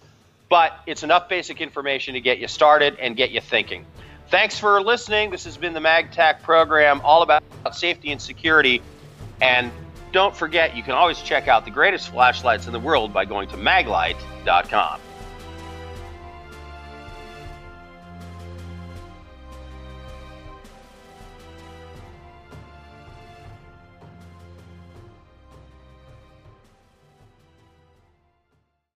but 0.49 0.79
it's 0.87 1.03
enough 1.03 1.29
basic 1.29 1.61
information 1.61 2.15
to 2.15 2.21
get 2.21 2.39
you 2.39 2.47
started 2.47 2.97
and 3.01 3.17
get 3.17 3.33
you 3.33 3.41
thinking. 3.41 3.85
Thanks 4.29 4.59
for 4.59 4.81
listening. 4.81 5.31
This 5.31 5.45
has 5.45 5.57
been 5.57 5.73
the 5.73 5.81
MagTac 5.81 6.43
program, 6.43 7.01
all 7.03 7.23
about 7.23 7.43
safety 7.73 8.13
and 8.13 8.23
security. 8.23 8.81
And 9.41 9.73
don't 10.13 10.37
forget, 10.37 10.77
you 10.77 10.83
can 10.83 10.93
always 10.93 11.21
check 11.21 11.49
out 11.49 11.65
the 11.65 11.71
greatest 11.71 12.11
flashlights 12.11 12.67
in 12.67 12.73
the 12.73 12.81
world 12.81 13.13
by 13.13 13.25
going 13.25 13.49
to 13.49 13.57
maglite.com. 13.57 15.01